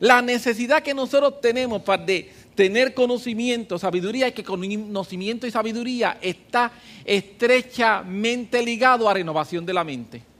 La 0.00 0.20
necesidad 0.20 0.82
que 0.82 0.94
nosotros 0.94 1.40
tenemos 1.40 1.82
para 1.82 2.02
de 2.02 2.32
tener 2.54 2.92
conocimiento, 2.92 3.78
sabiduría, 3.78 4.28
y 4.28 4.32
que 4.32 4.42
conocimiento 4.42 5.46
y 5.46 5.50
sabiduría 5.50 6.18
está 6.20 6.72
estrechamente 7.04 8.62
ligado 8.62 9.08
a 9.08 9.14
renovación 9.14 9.64
de 9.64 9.72
la 9.72 9.84
mente. 9.84 10.31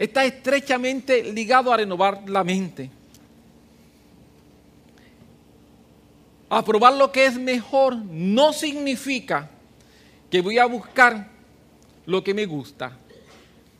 Está 0.00 0.24
estrechamente 0.24 1.22
ligado 1.32 1.72
a 1.72 1.76
renovar 1.76 2.28
la 2.28 2.42
mente. 2.42 2.90
Aprobar 6.48 6.94
lo 6.94 7.12
que 7.12 7.26
es 7.26 7.38
mejor 7.38 7.94
no 7.94 8.52
significa 8.52 9.48
que 10.28 10.40
voy 10.40 10.58
a 10.58 10.66
buscar 10.66 11.28
lo 12.06 12.24
que 12.24 12.34
me 12.34 12.46
gusta. 12.46 12.98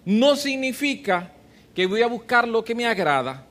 No 0.05 0.37
significa 0.37 1.33
que 1.75 1.87
voy 1.87 2.03
a 2.03 2.07
buscar 2.07 2.47
lo 2.47 2.65
que 2.65 2.77
me 2.77 2.87
agrada 2.87 3.47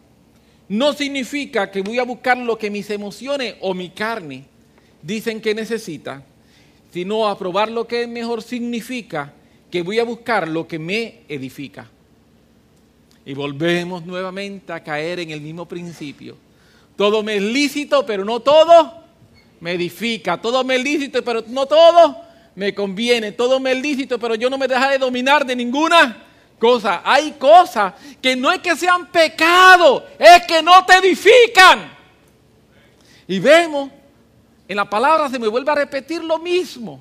no 0.70 0.94
significa 0.94 1.72
que 1.72 1.82
voy 1.82 1.98
a 1.98 2.04
buscar 2.04 2.38
lo 2.38 2.58
que 2.58 2.70
mis 2.70 2.90
emociones 2.92 3.56
o 3.60 3.74
mi 3.74 3.90
carne 3.90 4.46
dicen 5.02 5.42
que 5.42 5.56
necesita, 5.56 6.24
sino 6.94 7.28
aprobar 7.28 7.72
lo 7.72 7.88
que 7.88 8.04
es 8.04 8.08
mejor 8.08 8.44
significa 8.44 9.34
que 9.72 9.82
voy 9.82 9.98
a 9.98 10.04
buscar 10.04 10.48
lo 10.48 10.68
que 10.68 10.78
me 10.78 11.22
edifica. 11.28 11.90
Y 13.30 13.36
volvemos 13.36 14.04
nuevamente 14.08 14.74
a 14.74 14.84
caer 14.84 15.20
en 15.20 15.30
el 15.30 15.40
mismo 15.40 15.68
principio. 15.68 16.36
Todo 16.96 17.22
me 17.22 17.36
es 17.36 17.44
lícito, 17.44 18.04
pero 18.04 18.26
no 18.26 18.40
todo 18.40 19.04
me 19.60 19.74
edifica. 19.74 20.42
Todo 20.42 20.64
me 20.64 20.78
es 20.78 20.84
lícito, 20.84 21.24
pero 21.24 21.44
no 21.46 21.68
todo 21.68 22.24
me 22.56 22.74
conviene. 22.74 23.32
Todo 23.32 23.60
me 23.60 23.74
es 23.74 23.82
lícito, 23.84 24.18
pero 24.18 24.34
yo 24.34 24.50
no 24.50 24.58
me 24.58 24.68
dejaré 24.68 24.98
dominar 24.98 25.46
de 25.46 25.56
ninguna 25.56 26.26
cosas. 26.58 27.02
Hay 27.04 27.34
cosas 27.34 27.94
que 28.20 28.36
no 28.36 28.52
es 28.52 28.62
que 28.62 28.76
sean 28.76 29.06
pecado, 29.12 30.08
es 30.18 30.48
que 30.48 30.64
no 30.64 30.84
te 30.84 30.94
edifican. 30.96 31.88
Y 33.28 33.38
vemos, 33.38 33.92
en 34.68 34.76
la 34.76 34.90
palabra 34.90 35.30
se 35.30 35.38
me 35.38 35.48
vuelve 35.48 35.72
a 35.72 35.76
repetir 35.76 36.24
lo 36.24 36.40
mismo. 36.40 37.00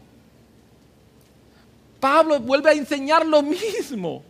Pablo 1.98 2.38
vuelve 2.38 2.68
a 2.68 2.74
enseñar 2.74 3.24
lo 3.24 3.40
mismo. 3.40 4.22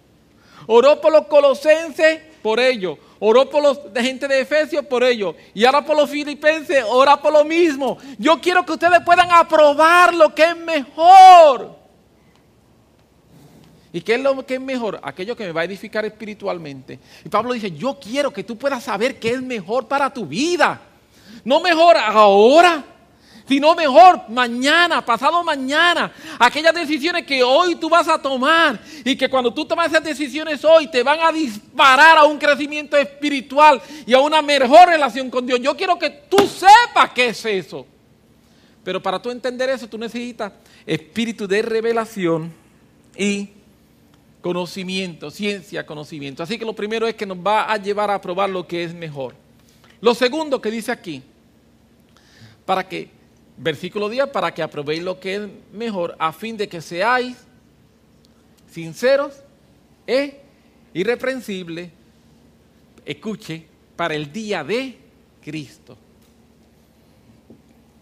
Oró 0.68 1.00
por 1.00 1.10
los 1.10 1.26
colosenses 1.26 2.20
por 2.42 2.60
ello. 2.60 2.98
Oró 3.18 3.48
por 3.48 3.62
los 3.62 3.92
de 3.92 4.02
gente 4.02 4.28
de 4.28 4.40
Efesios 4.40 4.84
por 4.84 5.02
ello. 5.02 5.34
Y 5.54 5.64
ahora 5.64 5.84
por 5.84 5.96
los 5.96 6.10
filipenses, 6.10 6.84
ora 6.86 7.20
por 7.20 7.32
lo 7.32 7.42
mismo. 7.44 7.96
Yo 8.18 8.38
quiero 8.38 8.64
que 8.64 8.72
ustedes 8.72 9.00
puedan 9.04 9.30
aprobar 9.32 10.14
lo 10.14 10.34
que 10.34 10.44
es 10.44 10.56
mejor. 10.56 11.76
¿Y 13.94 14.02
qué 14.02 14.16
es 14.16 14.20
lo 14.20 14.44
que 14.44 14.54
es 14.54 14.60
mejor? 14.60 15.00
Aquello 15.02 15.34
que 15.34 15.46
me 15.46 15.52
va 15.52 15.62
a 15.62 15.64
edificar 15.64 16.04
espiritualmente. 16.04 16.98
Y 17.24 17.30
Pablo 17.30 17.54
dice, 17.54 17.70
yo 17.70 17.98
quiero 17.98 18.30
que 18.30 18.44
tú 18.44 18.58
puedas 18.58 18.84
saber 18.84 19.18
qué 19.18 19.30
es 19.30 19.42
mejor 19.42 19.88
para 19.88 20.12
tu 20.12 20.26
vida. 20.26 20.82
No 21.44 21.60
mejor 21.60 21.96
ahora, 21.96 22.84
sino 23.48 23.74
mejor 23.74 24.28
mañana, 24.28 25.04
pasado 25.04 25.42
mañana. 25.42 26.12
Aquellas 26.38 26.74
decisiones 26.74 27.24
que 27.24 27.42
hoy 27.42 27.76
tú 27.76 27.88
vas 27.88 28.06
a 28.06 28.20
tomar 28.20 28.78
y 29.04 29.16
que 29.16 29.28
cuando 29.28 29.52
tú 29.52 29.64
tomas 29.64 29.88
esas 29.88 30.04
decisiones 30.04 30.62
hoy 30.64 30.86
te 30.88 31.02
van 31.02 31.20
a 31.20 31.32
disparar 31.32 32.18
a 32.18 32.24
un 32.24 32.38
crecimiento 32.38 32.96
espiritual 32.96 33.80
y 34.06 34.12
a 34.12 34.20
una 34.20 34.42
mejor 34.42 34.88
relación 34.88 35.30
con 35.30 35.46
Dios. 35.46 35.60
Yo 35.60 35.76
quiero 35.76 35.98
que 35.98 36.10
tú 36.10 36.46
sepas 36.46 37.10
qué 37.14 37.28
es 37.28 37.44
eso. 37.46 37.86
Pero 38.84 39.02
para 39.02 39.20
tú 39.20 39.30
entender 39.30 39.70
eso, 39.70 39.88
tú 39.88 39.98
necesitas 39.98 40.52
espíritu 40.86 41.48
de 41.48 41.62
revelación 41.62 42.52
y 43.16 43.50
conocimiento, 44.40 45.30
ciencia, 45.30 45.84
conocimiento. 45.84 46.42
Así 46.42 46.58
que 46.58 46.64
lo 46.64 46.74
primero 46.74 47.06
es 47.06 47.14
que 47.14 47.26
nos 47.26 47.38
va 47.38 47.70
a 47.70 47.76
llevar 47.76 48.10
a 48.10 48.20
probar 48.20 48.48
lo 48.50 48.66
que 48.66 48.84
es 48.84 48.94
mejor. 48.94 49.34
Lo 50.00 50.14
segundo 50.14 50.60
que 50.60 50.70
dice 50.70 50.92
aquí, 50.92 51.22
para 52.64 52.86
que, 52.86 53.10
versículo 53.58 54.08
10, 54.08 54.28
para 54.28 54.52
que 54.52 54.62
aprobéis 54.62 55.02
lo 55.02 55.18
que 55.20 55.34
es 55.36 55.42
mejor, 55.72 56.16
a 56.18 56.32
fin 56.32 56.56
de 56.56 56.68
que 56.68 56.80
seáis 56.80 57.36
sinceros 58.70 59.34
e 60.06 60.40
irreprensibles, 60.94 61.90
escuche, 63.04 63.66
para 63.96 64.14
el 64.14 64.32
día 64.32 64.62
de 64.62 64.96
Cristo. 65.42 65.96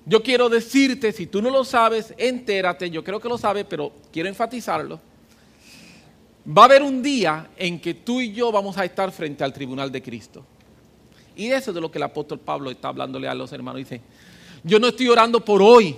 Yo 0.05 0.23
quiero 0.23 0.49
decirte, 0.49 1.11
si 1.11 1.27
tú 1.27 1.42
no 1.42 1.51
lo 1.51 1.64
sabes, 1.64 2.14
entérate, 2.16 2.90
yo 2.90 3.03
creo 3.03 3.19
que 3.19 3.29
lo 3.29 3.38
sabes, 3.38 3.64
pero 3.69 3.92
quiero 4.12 4.29
enfatizarlo 4.29 5.01
Va 6.47 6.62
a 6.62 6.64
haber 6.66 6.83
un 6.83 7.03
día 7.03 7.51
en 7.57 7.81
que 7.81 7.95
tú 7.95 8.21
y 8.21 8.33
yo 8.33 8.53
vamos 8.53 8.79
a 8.79 8.85
estar 8.85 9.11
frente 9.11 9.42
al 9.42 9.53
tribunal 9.53 9.90
de 9.90 10.01
Cristo. 10.01 10.45
Y 11.35 11.49
eso 11.49 11.71
es 11.71 11.75
de 11.75 11.81
lo 11.81 11.90
que 11.90 11.99
el 11.99 12.05
apóstol 12.05 12.38
Pablo 12.38 12.71
está 12.71 12.88
hablándole 12.88 13.27
a 13.27 13.35
los 13.35 13.53
hermanos. 13.53 13.79
Dice, 13.79 14.01
yo 14.66 14.81
no 14.81 14.88
estoy 14.88 15.09
orando 15.09 15.44
por 15.44 15.62
hoy. 15.62 15.96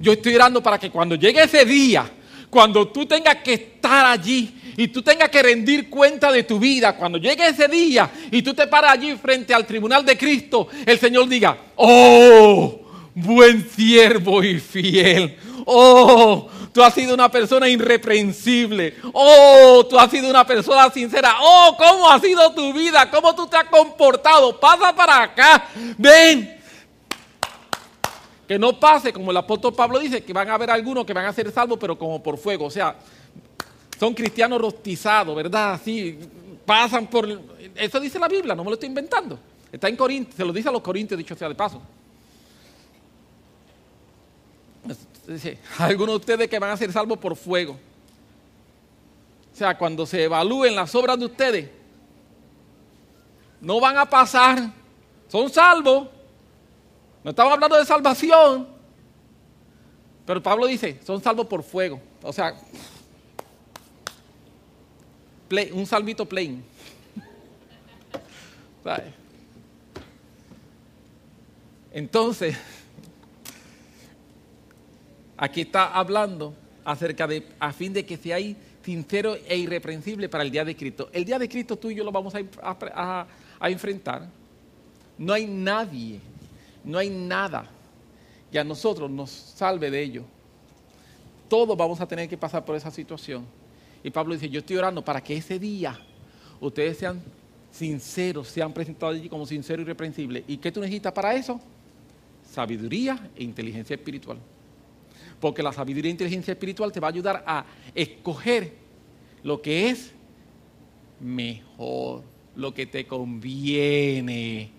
Yo 0.00 0.12
estoy 0.12 0.34
orando 0.34 0.60
para 0.60 0.78
que 0.78 0.90
cuando 0.90 1.14
llegue 1.14 1.42
ese 1.42 1.64
día, 1.64 2.10
cuando 2.50 2.88
tú 2.88 3.06
tengas 3.06 3.36
que 3.36 3.54
estar 3.54 4.04
allí 4.04 4.52
y 4.76 4.88
tú 4.88 5.00
tengas 5.00 5.28
que 5.28 5.40
rendir 5.40 5.88
cuenta 5.88 6.32
de 6.32 6.42
tu 6.42 6.58
vida, 6.58 6.96
cuando 6.96 7.18
llegue 7.18 7.46
ese 7.46 7.68
día 7.68 8.10
y 8.32 8.42
tú 8.42 8.52
te 8.52 8.66
paras 8.66 8.92
allí 8.92 9.16
frente 9.16 9.54
al 9.54 9.64
tribunal 9.64 10.04
de 10.04 10.18
Cristo, 10.18 10.66
el 10.84 10.98
Señor 10.98 11.28
diga, 11.28 11.56
oh, 11.76 12.80
buen 13.14 13.68
siervo 13.70 14.42
y 14.42 14.58
fiel. 14.58 15.36
Oh, 15.64 16.48
tú 16.72 16.82
has 16.82 16.92
sido 16.92 17.14
una 17.14 17.30
persona 17.30 17.68
irreprensible. 17.68 18.96
Oh, 19.12 19.86
tú 19.88 19.96
has 19.96 20.10
sido 20.10 20.28
una 20.28 20.44
persona 20.44 20.90
sincera. 20.90 21.36
Oh, 21.40 21.76
¿cómo 21.78 22.10
ha 22.10 22.18
sido 22.18 22.52
tu 22.52 22.72
vida? 22.72 23.08
¿Cómo 23.08 23.36
tú 23.36 23.46
te 23.46 23.56
has 23.56 23.68
comportado? 23.68 24.58
Pasa 24.58 24.94
para 24.94 25.22
acá. 25.22 25.68
Ven. 25.96 26.54
Que 28.46 28.58
no 28.58 28.78
pase, 28.78 29.12
como 29.12 29.30
el 29.30 29.36
apóstol 29.36 29.74
Pablo 29.74 29.98
dice, 29.98 30.22
que 30.22 30.32
van 30.32 30.50
a 30.50 30.54
haber 30.54 30.70
algunos 30.70 31.04
que 31.04 31.14
van 31.14 31.26
a 31.26 31.32
ser 31.32 31.50
salvos, 31.50 31.78
pero 31.80 31.98
como 31.98 32.22
por 32.22 32.36
fuego. 32.36 32.66
O 32.66 32.70
sea, 32.70 32.96
son 33.98 34.14
cristianos 34.14 34.60
rostizados, 34.60 35.34
¿verdad? 35.34 35.74
Así, 35.74 36.18
pasan 36.64 37.06
por... 37.06 37.26
Eso 37.74 38.00
dice 38.00 38.18
la 38.18 38.28
Biblia, 38.28 38.54
no 38.54 38.62
me 38.64 38.70
lo 38.70 38.74
estoy 38.74 38.88
inventando. 38.88 39.38
Está 39.72 39.88
en 39.88 39.96
Corintios, 39.96 40.36
se 40.36 40.44
lo 40.44 40.52
dice 40.52 40.68
a 40.68 40.72
los 40.72 40.82
Corintios, 40.82 41.18
dicho 41.18 41.34
sea 41.34 41.48
de 41.48 41.54
paso. 41.54 41.80
Algunos 45.78 46.14
de 46.14 46.16
ustedes 46.16 46.48
que 46.48 46.58
van 46.58 46.70
a 46.70 46.76
ser 46.76 46.92
salvos 46.92 47.18
por 47.18 47.34
fuego. 47.34 47.72
O 49.52 49.56
sea, 49.56 49.78
cuando 49.78 50.04
se 50.04 50.24
evalúen 50.24 50.74
las 50.74 50.94
obras 50.94 51.18
de 51.18 51.26
ustedes, 51.26 51.70
no 53.60 53.80
van 53.80 53.96
a 53.96 54.04
pasar, 54.04 54.72
son 55.28 55.48
salvos. 55.50 56.08
No 57.24 57.30
estamos 57.30 57.54
hablando 57.54 57.78
de 57.78 57.86
salvación. 57.86 58.68
Pero 60.26 60.42
Pablo 60.42 60.66
dice, 60.66 61.00
son 61.04 61.22
salvos 61.22 61.46
por 61.46 61.62
fuego. 61.62 62.00
O 62.22 62.32
sea, 62.32 62.54
un 65.72 65.86
salvito 65.86 66.26
plain. 66.26 66.62
Entonces, 71.92 72.56
aquí 75.36 75.62
está 75.62 75.94
hablando 75.94 76.54
acerca 76.84 77.26
de, 77.26 77.46
a 77.58 77.72
fin 77.72 77.92
de 77.92 78.04
que 78.04 78.18
seáis 78.18 78.56
sincero 78.82 79.36
e 79.46 79.56
irreprensible 79.56 80.28
para 80.28 80.44
el 80.44 80.50
día 80.50 80.64
de 80.64 80.76
Cristo. 80.76 81.08
El 81.12 81.24
día 81.24 81.38
de 81.38 81.48
Cristo 81.48 81.76
tú 81.76 81.90
y 81.90 81.94
yo 81.94 82.04
lo 82.04 82.12
vamos 82.12 82.34
a, 82.62 83.26
a 83.60 83.70
enfrentar. 83.70 84.28
No 85.16 85.32
hay 85.32 85.46
nadie, 85.46 86.20
no 86.84 86.98
hay 86.98 87.10
nada 87.10 87.68
que 88.52 88.58
a 88.58 88.64
nosotros 88.64 89.10
nos 89.10 89.30
salve 89.30 89.90
de 89.90 90.02
ello. 90.02 90.24
Todos 91.48 91.76
vamos 91.76 92.00
a 92.00 92.06
tener 92.06 92.28
que 92.28 92.36
pasar 92.36 92.64
por 92.64 92.76
esa 92.76 92.90
situación. 92.90 93.44
Y 94.02 94.10
Pablo 94.10 94.34
dice, 94.34 94.48
yo 94.48 94.60
estoy 94.60 94.76
orando 94.76 95.04
para 95.04 95.22
que 95.22 95.36
ese 95.36 95.58
día 95.58 95.98
ustedes 96.60 96.98
sean 96.98 97.22
sinceros, 97.70 98.48
sean 98.48 98.72
presentados 98.72 99.16
allí 99.16 99.28
como 99.28 99.46
sinceros 99.46 99.80
y 99.80 99.82
irreprensibles. 99.82 100.44
¿Y 100.46 100.58
qué 100.58 100.70
tú 100.70 100.80
necesitas 100.80 101.12
para 101.12 101.34
eso? 101.34 101.60
Sabiduría 102.48 103.30
e 103.34 103.42
inteligencia 103.42 103.94
espiritual. 103.94 104.38
Porque 105.40 105.62
la 105.62 105.72
sabiduría 105.72 106.10
e 106.10 106.12
inteligencia 106.12 106.52
espiritual 106.52 106.92
te 106.92 107.00
va 107.00 107.08
a 107.08 107.10
ayudar 107.10 107.42
a 107.46 107.64
escoger 107.94 108.74
lo 109.42 109.60
que 109.60 109.90
es 109.90 110.12
mejor, 111.20 112.22
lo 112.54 112.72
que 112.72 112.86
te 112.86 113.06
conviene, 113.06 114.70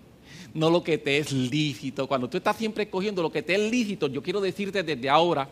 no 0.56 0.70
lo 0.70 0.82
que 0.82 0.98
te 0.98 1.18
es 1.18 1.32
lícito. 1.32 2.08
Cuando 2.08 2.28
tú 2.28 2.38
estás 2.38 2.56
siempre 2.56 2.84
escogiendo 2.84 3.22
lo 3.22 3.30
que 3.30 3.42
te 3.42 3.54
es 3.54 3.70
lícito, 3.70 4.06
yo 4.08 4.22
quiero 4.22 4.40
decirte 4.40 4.82
desde 4.82 5.08
ahora, 5.08 5.48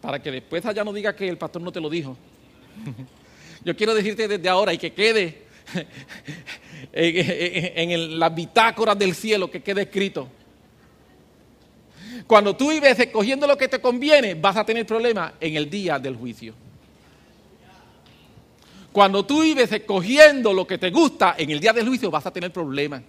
para 0.00 0.22
que 0.22 0.30
después 0.30 0.64
allá 0.64 0.82
no 0.82 0.92
diga 0.92 1.14
que 1.14 1.28
el 1.28 1.36
pastor 1.36 1.60
no 1.60 1.70
te 1.70 1.80
lo 1.80 1.90
dijo. 1.90 2.16
Yo 3.64 3.76
quiero 3.76 3.92
decirte 3.92 4.28
desde 4.28 4.48
ahora 4.48 4.72
y 4.72 4.78
que 4.78 4.92
quede 4.92 5.42
en, 6.92 8.18
las 8.18 8.32
bitácoras 8.32 8.96
del 8.96 9.16
cielo, 9.16 9.50
que 9.50 9.60
quede 9.60 9.82
escrito. 9.82 10.28
Cuando 12.28 12.54
tú 12.54 12.70
vives 12.70 12.96
escogiendo 13.00 13.48
lo 13.48 13.58
que 13.58 13.66
te 13.66 13.80
conviene, 13.80 14.34
vas 14.34 14.56
a 14.56 14.64
tener 14.64 14.86
problemas 14.86 15.32
en 15.40 15.56
el 15.56 15.68
día 15.68 15.98
del 15.98 16.14
juicio. 16.14 16.54
Cuando 18.92 19.26
tú 19.26 19.42
vives 19.42 19.72
escogiendo 19.72 20.52
lo 20.52 20.64
que 20.64 20.78
te 20.78 20.90
gusta, 20.90 21.34
en 21.36 21.50
el 21.50 21.58
día 21.58 21.72
del 21.72 21.88
juicio 21.88 22.12
vas 22.12 22.26
a 22.26 22.32
tener 22.32 22.52
problemas. 22.52 23.02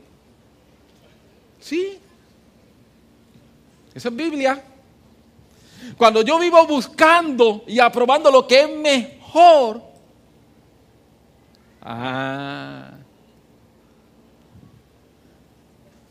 Sí. 1.60 2.00
Eso 3.94 4.10
es 4.10 4.16
Biblia. 4.16 4.64
Cuando 5.98 6.22
yo 6.22 6.40
vivo 6.40 6.66
buscando 6.68 7.64
y 7.68 7.80
aprobando 7.80 8.32
lo 8.32 8.46
que 8.48 8.62
es 8.62 8.78
mejor, 8.78 9.82
ah, 11.82 12.92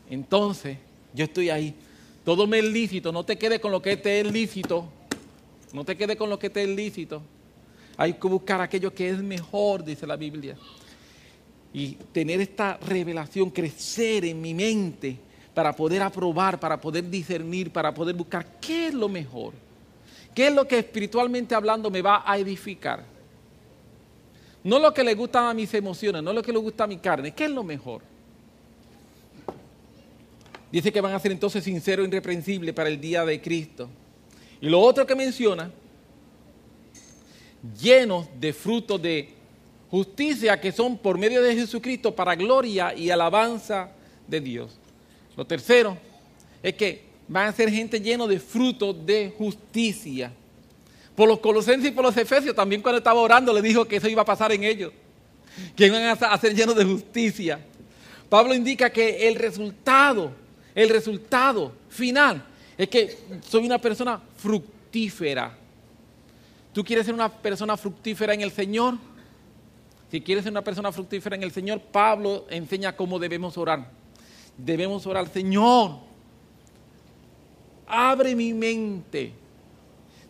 entonces 0.09 0.77
yo 1.13 1.25
estoy 1.25 1.49
ahí. 1.49 1.75
Todo 2.25 2.45
me 2.45 2.59
es 2.59 2.65
lícito, 2.65 3.11
no 3.11 3.23
te 3.23 3.37
quedes 3.37 3.59
con 3.59 3.71
lo 3.71 3.81
que 3.81 3.97
te 3.97 4.19
es 4.19 4.31
lícito. 4.31 4.87
No 5.71 5.85
te 5.85 5.95
quedes 5.95 6.15
con 6.15 6.29
lo 6.29 6.39
que 6.39 6.49
te 6.49 6.63
es 6.63 6.69
lícito. 6.69 7.21
Hay 7.95 8.13
que 8.13 8.27
buscar 8.27 8.59
aquello 8.61 8.93
que 8.93 9.09
es 9.09 9.21
mejor, 9.21 9.83
dice 9.83 10.07
la 10.07 10.15
Biblia. 10.15 10.55
Y 11.73 11.93
tener 12.11 12.41
esta 12.41 12.77
revelación, 12.77 13.51
crecer 13.51 14.25
en 14.25 14.41
mi 14.41 14.53
mente 14.53 15.28
para 15.53 15.75
poder 15.75 16.01
aprobar, 16.01 16.59
para 16.59 16.79
poder 16.79 17.09
discernir, 17.09 17.71
para 17.71 17.93
poder 17.93 18.15
buscar 18.15 18.45
qué 18.59 18.87
es 18.87 18.93
lo 18.93 19.09
mejor. 19.09 19.53
¿Qué 20.33 20.47
es 20.47 20.53
lo 20.53 20.67
que 20.67 20.79
espiritualmente 20.79 21.55
hablando 21.55 21.89
me 21.89 22.01
va 22.01 22.23
a 22.25 22.37
edificar? 22.37 23.03
No 24.63 24.79
lo 24.79 24.93
que 24.93 25.03
le 25.03 25.15
gusta 25.15 25.49
a 25.49 25.53
mis 25.53 25.73
emociones, 25.73 26.21
no 26.21 26.33
lo 26.33 26.41
que 26.41 26.51
le 26.51 26.59
gusta 26.59 26.83
a 26.83 26.87
mi 26.87 26.97
carne, 26.97 27.33
¿qué 27.33 27.45
es 27.45 27.51
lo 27.51 27.63
mejor? 27.63 28.01
Dice 30.71 30.91
que 30.91 31.01
van 31.01 31.13
a 31.13 31.19
ser 31.19 31.31
entonces 31.31 31.63
sinceros 31.63 32.05
e 32.05 32.09
irreprensibles 32.09 32.73
para 32.73 32.89
el 32.89 33.01
día 33.01 33.25
de 33.25 33.41
Cristo. 33.41 33.89
Y 34.61 34.69
lo 34.69 34.79
otro 34.79 35.05
que 35.05 35.15
menciona, 35.15 35.71
llenos 37.81 38.27
de 38.39 38.53
frutos 38.53 39.01
de 39.01 39.33
justicia 39.89 40.59
que 40.61 40.71
son 40.71 40.97
por 40.97 41.17
medio 41.17 41.41
de 41.41 41.55
Jesucristo 41.55 42.13
para 42.13 42.35
gloria 42.35 42.93
y 42.93 43.09
alabanza 43.09 43.91
de 44.27 44.41
Dios. 44.41 44.77
Lo 45.39 45.45
tercero 45.45 45.97
es 46.61 46.73
que 46.73 47.01
van 47.25 47.47
a 47.47 47.53
ser 47.53 47.71
gente 47.71 47.97
lleno 48.01 48.27
de 48.27 48.41
frutos 48.41 48.93
de 49.05 49.33
justicia. 49.37 50.33
Por 51.15 51.29
los 51.29 51.39
colosenses 51.39 51.91
y 51.91 51.93
por 51.93 52.03
los 52.03 52.17
efesios, 52.17 52.53
también 52.53 52.81
cuando 52.81 52.97
estaba 52.97 53.21
orando 53.21 53.53
le 53.53 53.61
dijo 53.61 53.85
que 53.85 53.95
eso 53.95 54.09
iba 54.09 54.21
a 54.21 54.25
pasar 54.25 54.51
en 54.51 54.65
ellos, 54.65 54.91
que 55.77 55.85
iban 55.85 56.03
a 56.03 56.37
ser 56.37 56.53
llenos 56.53 56.75
de 56.75 56.83
justicia. 56.83 57.57
Pablo 58.27 58.53
indica 58.53 58.89
que 58.89 59.29
el 59.29 59.35
resultado, 59.35 60.33
el 60.75 60.89
resultado 60.89 61.71
final 61.87 62.45
es 62.77 62.89
que 62.89 63.17
soy 63.47 63.65
una 63.65 63.79
persona 63.79 64.21
fructífera. 64.35 65.57
¿Tú 66.73 66.83
quieres 66.83 67.05
ser 67.05 67.15
una 67.15 67.31
persona 67.31 67.77
fructífera 67.77 68.33
en 68.33 68.41
el 68.41 68.51
Señor? 68.51 68.95
Si 70.11 70.19
quieres 70.19 70.43
ser 70.43 70.51
una 70.51 70.65
persona 70.65 70.91
fructífera 70.91 71.37
en 71.37 71.43
el 71.43 71.53
Señor, 71.53 71.79
Pablo 71.79 72.45
enseña 72.49 72.93
cómo 72.93 73.19
debemos 73.19 73.57
orar 73.57 73.98
debemos 74.63 75.05
orar, 75.05 75.27
Señor, 75.29 75.99
abre 77.87 78.35
mi 78.35 78.53
mente, 78.53 79.31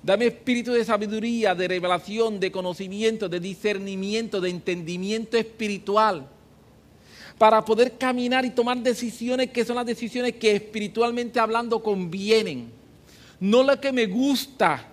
dame 0.02 0.28
espíritu 0.28 0.72
de 0.72 0.86
sabiduría, 0.86 1.56
de 1.56 1.68
revelación, 1.68 2.40
de 2.40 2.52
conocimiento, 2.52 3.28
de 3.28 3.40
discernimiento, 3.40 4.40
de 4.40 4.50
entendimiento 4.50 5.38
espiritual, 5.38 6.28
para 7.38 7.64
poder 7.64 7.98
caminar 7.98 8.46
y 8.46 8.52
tomar 8.52 8.78
decisiones 8.78 9.50
que 9.52 9.66
son 9.66 9.76
las 9.76 9.86
decisiones 9.86 10.34
que 10.36 10.56
espiritualmente 10.56 11.40
hablando 11.40 11.82
convienen, 11.82 12.72
no 13.40 13.64
lo 13.64 13.80
que 13.80 13.92
me 13.92 14.06
gusta, 14.06 14.86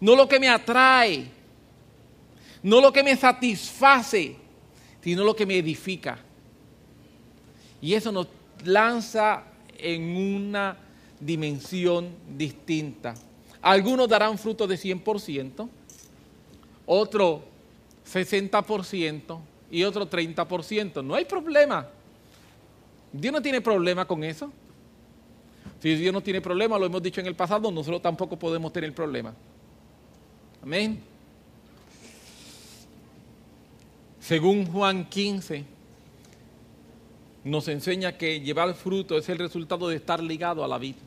no 0.00 0.14
lo 0.14 0.28
que 0.28 0.38
me 0.38 0.48
atrae, 0.48 1.26
no 2.62 2.80
lo 2.80 2.92
que 2.92 3.02
me 3.02 3.16
satisface, 3.16 4.36
sino 5.00 5.24
lo 5.24 5.34
que 5.34 5.46
me 5.46 5.58
edifica. 5.58 6.25
Y 7.86 7.94
eso 7.94 8.10
nos 8.10 8.26
lanza 8.64 9.44
en 9.78 10.16
una 10.16 10.76
dimensión 11.20 12.08
distinta. 12.36 13.14
Algunos 13.62 14.08
darán 14.08 14.36
fruto 14.38 14.66
de 14.66 14.74
100%, 14.74 15.68
otro 16.84 17.44
60% 18.12 19.38
y 19.70 19.84
otro 19.84 20.10
30%. 20.10 21.04
No 21.04 21.14
hay 21.14 21.26
problema. 21.26 21.86
Dios 23.12 23.32
no 23.32 23.40
tiene 23.40 23.60
problema 23.60 24.04
con 24.04 24.24
eso. 24.24 24.50
Si 25.78 25.94
Dios 25.94 26.12
no 26.12 26.20
tiene 26.20 26.40
problema, 26.40 26.80
lo 26.80 26.86
hemos 26.86 27.00
dicho 27.00 27.20
en 27.20 27.28
el 27.28 27.36
pasado, 27.36 27.70
nosotros 27.70 28.02
tampoco 28.02 28.36
podemos 28.36 28.72
tener 28.72 28.92
problema. 28.92 29.32
Amén. 30.60 31.00
Según 34.18 34.66
Juan 34.66 35.08
15, 35.08 35.75
nos 37.46 37.68
enseña 37.68 38.18
que 38.18 38.40
llevar 38.40 38.74
fruto 38.74 39.16
es 39.16 39.28
el 39.28 39.38
resultado 39.38 39.88
de 39.88 39.94
estar 39.94 40.20
ligado 40.20 40.64
a 40.64 40.68
la 40.68 40.78
vida. 40.78 40.98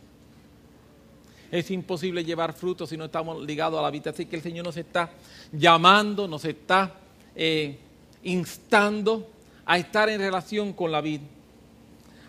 Es 1.52 1.70
imposible 1.70 2.24
llevar 2.24 2.54
fruto 2.54 2.88
si 2.88 2.96
no 2.96 3.06
estamos 3.06 3.44
ligados 3.46 3.78
a 3.78 3.82
la 3.82 3.92
vida. 3.92 4.12
Así 4.12 4.26
que 4.26 4.38
el 4.38 4.42
Señor 4.42 4.66
nos 4.66 4.78
está 4.78 5.12
llamando, 5.52 6.30
nos 6.30 6.46
está 6.46 6.96
eh, 7.36 7.78
instando 8.24 9.28
a 9.66 9.78
estar 9.80 10.08
en 10.08 10.22
relación 10.22 10.72
con 10.72 10.94
la 10.94 11.02
vida. 11.02 11.24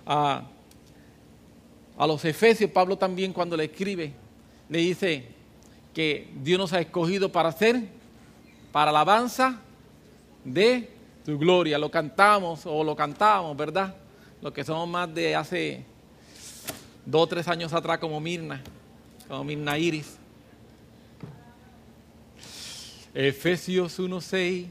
a 0.06 0.42
los 1.98 2.24
Efesios, 2.24 2.70
Pablo 2.72 2.98
también 2.98 3.32
cuando 3.32 3.56
le 3.56 3.66
escribe, 3.66 4.12
le 4.68 4.78
dice 4.78 5.24
que 5.94 6.28
Dios 6.42 6.58
nos 6.58 6.72
ha 6.72 6.80
escogido 6.80 7.30
para 7.30 7.50
hacer, 7.50 7.80
para 8.72 8.90
alabanza 8.90 9.60
de 10.44 10.90
su 11.24 11.38
gloria. 11.38 11.78
Lo 11.78 11.92
cantamos 11.92 12.66
o 12.66 12.82
lo 12.82 12.96
cantamos, 12.96 13.56
¿verdad? 13.56 13.99
Los 14.42 14.54
que 14.54 14.64
somos 14.64 14.88
más 14.88 15.14
de 15.14 15.36
hace 15.36 15.84
dos 17.04 17.24
o 17.24 17.26
tres 17.26 17.46
años 17.46 17.74
atrás 17.74 17.98
como 17.98 18.18
Mirna, 18.20 18.62
como 19.28 19.44
Mirna 19.44 19.76
Iris. 19.76 20.16
Efesios 23.12 23.98
1, 23.98 24.18
6 24.18 24.66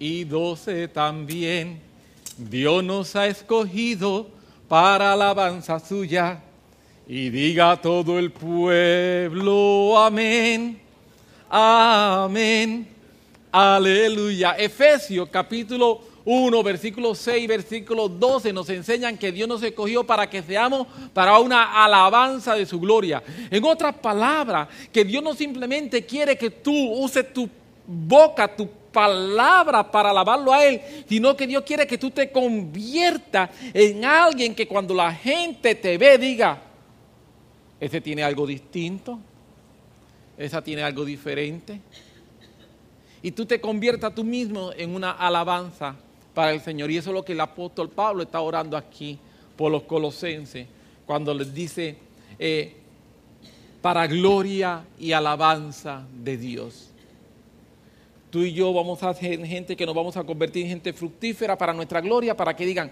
y 0.00 0.24
12 0.24 0.88
también. 0.88 1.80
Dios 2.36 2.82
nos 2.82 3.14
ha 3.14 3.28
escogido 3.28 4.28
para 4.66 5.12
alabanza 5.12 5.78
suya. 5.78 6.42
Y 7.06 7.30
diga 7.30 7.80
todo 7.80 8.18
el 8.18 8.32
pueblo, 8.32 9.96
amén, 9.96 10.80
amén, 11.48 12.88
aleluya. 13.52 14.56
Efesios 14.58 15.28
capítulo 15.28 16.13
1, 16.24 16.62
versículo 16.62 17.14
6, 17.14 17.46
versículo 17.46 18.08
12 18.08 18.52
nos 18.52 18.68
enseñan 18.70 19.18
que 19.18 19.30
Dios 19.30 19.46
nos 19.46 19.62
escogió 19.62 20.04
para 20.04 20.28
que 20.28 20.42
seamos 20.42 20.86
para 21.12 21.38
una 21.38 21.84
alabanza 21.84 22.54
de 22.54 22.64
su 22.64 22.80
gloria. 22.80 23.22
En 23.50 23.62
otras 23.64 23.94
palabras, 23.96 24.68
que 24.90 25.04
Dios 25.04 25.22
no 25.22 25.34
simplemente 25.34 26.04
quiere 26.06 26.36
que 26.38 26.50
tú 26.50 26.72
uses 26.72 27.30
tu 27.32 27.48
boca, 27.86 28.56
tu 28.56 28.66
palabra 28.90 29.90
para 29.90 30.10
alabarlo 30.10 30.52
a 30.52 30.64
Él, 30.64 30.80
sino 31.06 31.36
que 31.36 31.46
Dios 31.46 31.62
quiere 31.64 31.86
que 31.86 31.98
tú 31.98 32.10
te 32.10 32.30
conviertas 32.30 33.50
en 33.74 34.04
alguien 34.04 34.54
que 34.54 34.66
cuando 34.66 34.94
la 34.94 35.12
gente 35.12 35.74
te 35.74 35.98
ve 35.98 36.16
diga, 36.16 36.62
ese 37.78 38.00
tiene 38.00 38.22
algo 38.22 38.46
distinto, 38.46 39.18
esa 40.38 40.62
tiene 40.62 40.82
algo 40.82 41.04
diferente. 41.04 41.80
Y 43.20 43.32
tú 43.32 43.44
te 43.44 43.60
conviertas 43.60 44.14
tú 44.14 44.24
mismo 44.24 44.70
en 44.76 44.94
una 44.94 45.10
alabanza 45.10 45.96
para 46.34 46.52
el 46.52 46.60
Señor. 46.60 46.90
Y 46.90 46.96
eso 46.96 47.10
es 47.10 47.14
lo 47.14 47.24
que 47.24 47.32
el 47.32 47.40
apóstol 47.40 47.88
Pablo 47.88 48.22
está 48.22 48.40
orando 48.40 48.76
aquí 48.76 49.18
por 49.56 49.70
los 49.70 49.84
colosenses, 49.84 50.66
cuando 51.06 51.32
les 51.32 51.54
dice, 51.54 51.96
eh, 52.38 52.74
para 53.80 54.06
gloria 54.06 54.84
y 54.98 55.12
alabanza 55.12 56.04
de 56.12 56.36
Dios 56.36 56.90
tú 58.34 58.42
y 58.42 58.52
yo 58.52 58.72
vamos 58.72 59.00
a 59.04 59.14
ser 59.14 59.46
gente 59.46 59.76
que 59.76 59.86
nos 59.86 59.94
vamos 59.94 60.16
a 60.16 60.24
convertir 60.24 60.64
en 60.64 60.70
gente 60.70 60.92
fructífera 60.92 61.56
para 61.56 61.72
nuestra 61.72 62.00
gloria, 62.00 62.36
para 62.36 62.56
que 62.56 62.66
digan, 62.66 62.90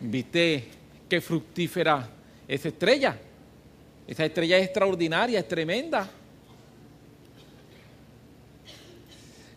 viste 0.00 0.64
qué 1.08 1.20
fructífera 1.20 2.08
esa 2.48 2.66
estrella. 2.66 3.16
Esa 4.08 4.24
estrella 4.24 4.58
es 4.58 4.64
extraordinaria, 4.64 5.38
es 5.38 5.46
tremenda. 5.46 6.10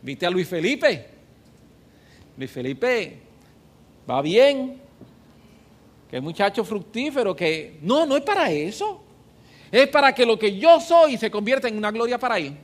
¿Viste 0.03 0.27
a 0.27 0.29
Luis 0.29 0.47
Felipe? 0.47 1.12
Luis 2.37 2.51
Felipe 2.51 3.19
va 4.09 4.21
bien, 4.21 4.81
que 6.09 6.17
es 6.17 6.23
muchacho 6.23 6.63
fructífero, 6.63 7.35
que 7.35 7.77
no, 7.81 8.05
no 8.05 8.17
es 8.17 8.23
para 8.23 8.51
eso. 8.51 9.01
Es 9.71 9.87
para 9.87 10.13
que 10.13 10.25
lo 10.25 10.37
que 10.37 10.57
yo 10.57 10.79
soy 10.79 11.17
se 11.17 11.31
convierta 11.31 11.67
en 11.67 11.77
una 11.77 11.91
gloria 11.91 12.19
para 12.19 12.37
él 12.37 12.55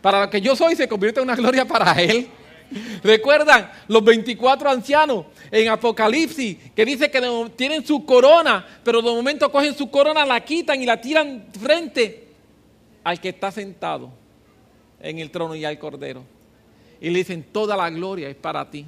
para 0.00 0.22
lo 0.22 0.30
que 0.30 0.40
yo 0.40 0.56
soy 0.56 0.76
se 0.76 0.88
convierte 0.88 1.20
en 1.20 1.24
una 1.24 1.36
gloria 1.36 1.64
para 1.66 1.92
Él. 2.00 2.28
¿Recuerdan 3.02 3.70
los 3.88 4.02
24 4.04 4.70
ancianos 4.70 5.26
en 5.50 5.68
Apocalipsis 5.68 6.56
que 6.74 6.84
dice 6.84 7.10
que 7.10 7.50
tienen 7.56 7.84
su 7.84 8.04
corona, 8.04 8.64
pero 8.84 9.02
de 9.02 9.10
momento 9.10 9.50
cogen 9.50 9.74
su 9.74 9.90
corona, 9.90 10.24
la 10.24 10.40
quitan 10.40 10.80
y 10.80 10.86
la 10.86 11.00
tiran 11.00 11.46
frente 11.60 12.28
al 13.02 13.20
que 13.20 13.30
está 13.30 13.50
sentado 13.50 14.10
en 15.00 15.18
el 15.18 15.30
trono 15.30 15.54
y 15.54 15.64
al 15.64 15.78
cordero? 15.78 16.22
Y 17.00 17.10
le 17.10 17.18
dicen, 17.18 17.44
toda 17.50 17.76
la 17.76 17.88
gloria 17.90 18.28
es 18.28 18.36
para 18.36 18.70
ti, 18.70 18.84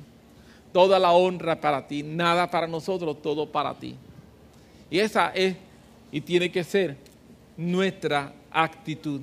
toda 0.73 0.99
la 0.99 1.13
honra 1.13 1.61
para 1.61 1.87
ti, 1.87 2.03
nada 2.03 2.51
para 2.51 2.67
nosotros, 2.67 3.21
todo 3.23 3.51
para 3.51 3.75
ti. 3.75 3.95
Y 4.91 4.99
esa 4.99 5.31
es 5.35 5.57
y 6.13 6.21
tiene 6.21 6.53
que 6.53 6.63
ser 6.63 6.97
nuestra 7.57 8.33
actitud. 8.51 9.23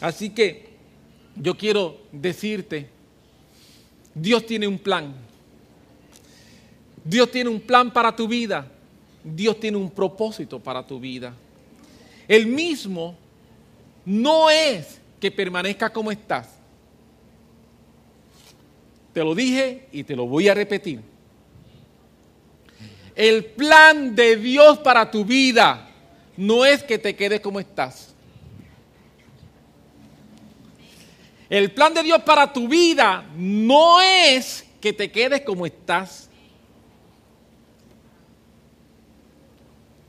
Así 0.00 0.30
que 0.30 0.70
yo 1.36 1.56
quiero 1.56 1.96
decirte, 2.10 2.88
Dios 4.14 4.44
tiene 4.44 4.66
un 4.66 4.78
plan. 4.78 5.14
Dios 7.04 7.30
tiene 7.30 7.50
un 7.50 7.60
plan 7.60 7.92
para 7.92 8.14
tu 8.14 8.26
vida. 8.26 8.66
Dios 9.22 9.58
tiene 9.60 9.76
un 9.76 9.90
propósito 9.90 10.58
para 10.58 10.84
tu 10.84 10.98
vida. 10.98 11.32
El 12.26 12.46
mismo 12.46 13.16
no 14.04 14.50
es 14.50 15.00
que 15.20 15.30
permanezca 15.30 15.90
como 15.90 16.10
estás. 16.10 16.48
Te 19.12 19.20
lo 19.22 19.34
dije 19.34 19.88
y 19.92 20.04
te 20.04 20.16
lo 20.16 20.26
voy 20.26 20.48
a 20.48 20.54
repetir. 20.54 21.00
El 23.14 23.44
plan 23.44 24.14
de 24.14 24.36
Dios 24.36 24.78
para 24.78 25.10
tu 25.10 25.24
vida 25.24 25.90
no 26.36 26.64
es 26.64 26.82
que 26.82 26.98
te 26.98 27.14
quedes 27.14 27.40
como 27.40 27.60
estás. 27.60 28.14
El 31.50 31.70
plan 31.72 31.92
de 31.92 32.02
Dios 32.02 32.22
para 32.22 32.50
tu 32.50 32.66
vida 32.66 33.26
no 33.36 34.00
es 34.00 34.66
que 34.80 34.94
te 34.94 35.12
quedes 35.12 35.42
como 35.42 35.66
estás. 35.66 36.30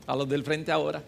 A 0.06 0.16
los 0.16 0.26
del 0.26 0.42
frente 0.42 0.72
ahora. 0.72 1.02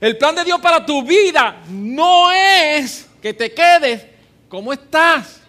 El 0.00 0.18
plan 0.18 0.34
de 0.34 0.44
Dios 0.44 0.60
para 0.60 0.84
tu 0.84 1.04
vida 1.04 1.62
no 1.68 2.32
es 2.32 3.08
que 3.22 3.32
te 3.32 3.52
quedes 3.52 4.06
como 4.48 4.72
estás. 4.72 5.39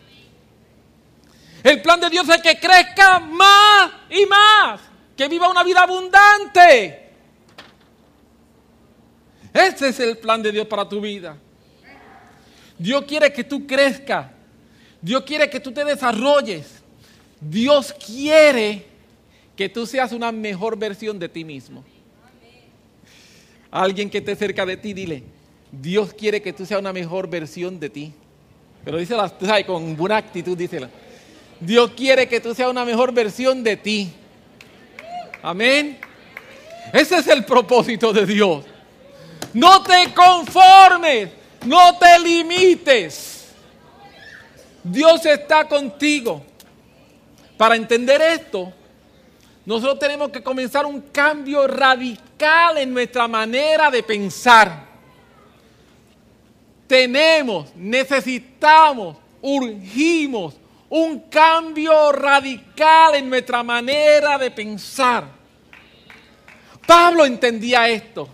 El 1.64 1.82
plan 1.82 2.00
de 2.00 2.10
Dios 2.10 2.28
es 2.30 2.42
que 2.42 2.58
crezca 2.58 3.20
más 3.20 3.92
y 4.10 4.26
más, 4.26 4.82
que 5.16 5.28
viva 5.28 5.50
una 5.50 5.64
vida 5.64 5.84
abundante. 5.84 7.10
Ese 9.54 9.90
es 9.90 10.00
el 10.00 10.18
plan 10.18 10.42
de 10.42 10.52
Dios 10.52 10.68
para 10.68 10.88
tu 10.88 11.02
vida. 11.02 11.38
Dios 12.78 13.04
quiere 13.06 13.32
que 13.32 13.44
tú 13.44 13.68
crezcas. 13.68 14.28
Dios 15.02 15.24
quiere 15.24 15.50
que 15.50 15.60
tú 15.60 15.72
te 15.72 15.84
desarrolles. 15.84 16.82
Dios 17.40 17.94
quiere 17.94 18.86
que 19.56 19.70
tú 19.70 19.86
seas 19.86 20.12
una 20.14 20.32
mejor 20.32 20.78
versión 20.78 21.20
de 21.20 21.30
ti 21.30 21.44
mismo. 21.44 21.84
Alguien 23.70 24.10
que 24.10 24.20
esté 24.20 24.36
cerca 24.36 24.66
de 24.66 24.78
ti, 24.78 24.94
dile, 24.94 25.24
Dios 25.72 26.14
quiere 26.14 26.42
que 26.42 26.54
tú 26.54 26.66
seas 26.66 26.80
una 26.80 26.94
mejor 26.94 27.30
versión 27.30 27.80
de 27.80 27.90
ti. 27.90 28.14
Pero 28.84 28.98
dísela 28.98 29.32
con 29.66 29.96
buena 29.96 30.18
actitud, 30.18 30.58
dísela. 30.58 30.90
Dios 31.62 31.92
quiere 31.96 32.28
que 32.28 32.42
tú 32.42 32.54
seas 32.54 32.70
una 32.70 32.84
mejor 32.84 33.14
versión 33.14 33.64
de 33.64 33.78
ti. 33.78 34.12
Amén. 35.42 36.00
Ese 36.92 37.18
es 37.18 37.28
el 37.28 37.46
propósito 37.46 38.12
de 38.12 38.26
Dios. 38.26 38.66
No 39.54 39.82
te 39.84 40.14
conformes 40.14 41.30
no 41.66 41.98
te 41.98 42.20
limites. 42.20 43.54
Dios 44.84 45.26
está 45.26 45.68
contigo. 45.68 46.44
Para 47.58 47.76
entender 47.76 48.22
esto, 48.22 48.74
nosotros 49.66 50.00
tenemos 50.00 50.30
que 50.30 50.42
comenzar 50.42 50.86
un 50.86 51.02
cambio 51.02 51.68
radical 51.68 52.80
en 52.80 52.92
nuestra 52.94 53.28
manera 53.28 53.92
de 53.92 54.02
pensar. 54.02 54.90
Tenemos, 56.88 57.74
necesitamos, 57.76 59.18
urgimos 59.42 60.56
un 60.92 61.22
cambio 61.30 62.12
radical 62.12 63.16
en 63.16 63.30
nuestra 63.30 63.64
manera 63.64 64.38
de 64.38 64.52
pensar. 64.52 65.24
Pablo 66.86 67.26
entendía 67.26 67.88
esto. 67.88 68.28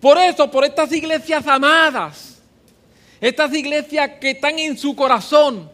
Por 0.00 0.18
eso, 0.18 0.50
por 0.50 0.64
estas 0.64 0.90
iglesias 0.92 1.46
amadas, 1.46 2.42
estas 3.20 3.54
iglesias 3.54 4.10
que 4.20 4.32
están 4.32 4.58
en 4.58 4.76
su 4.76 4.96
corazón, 4.96 5.70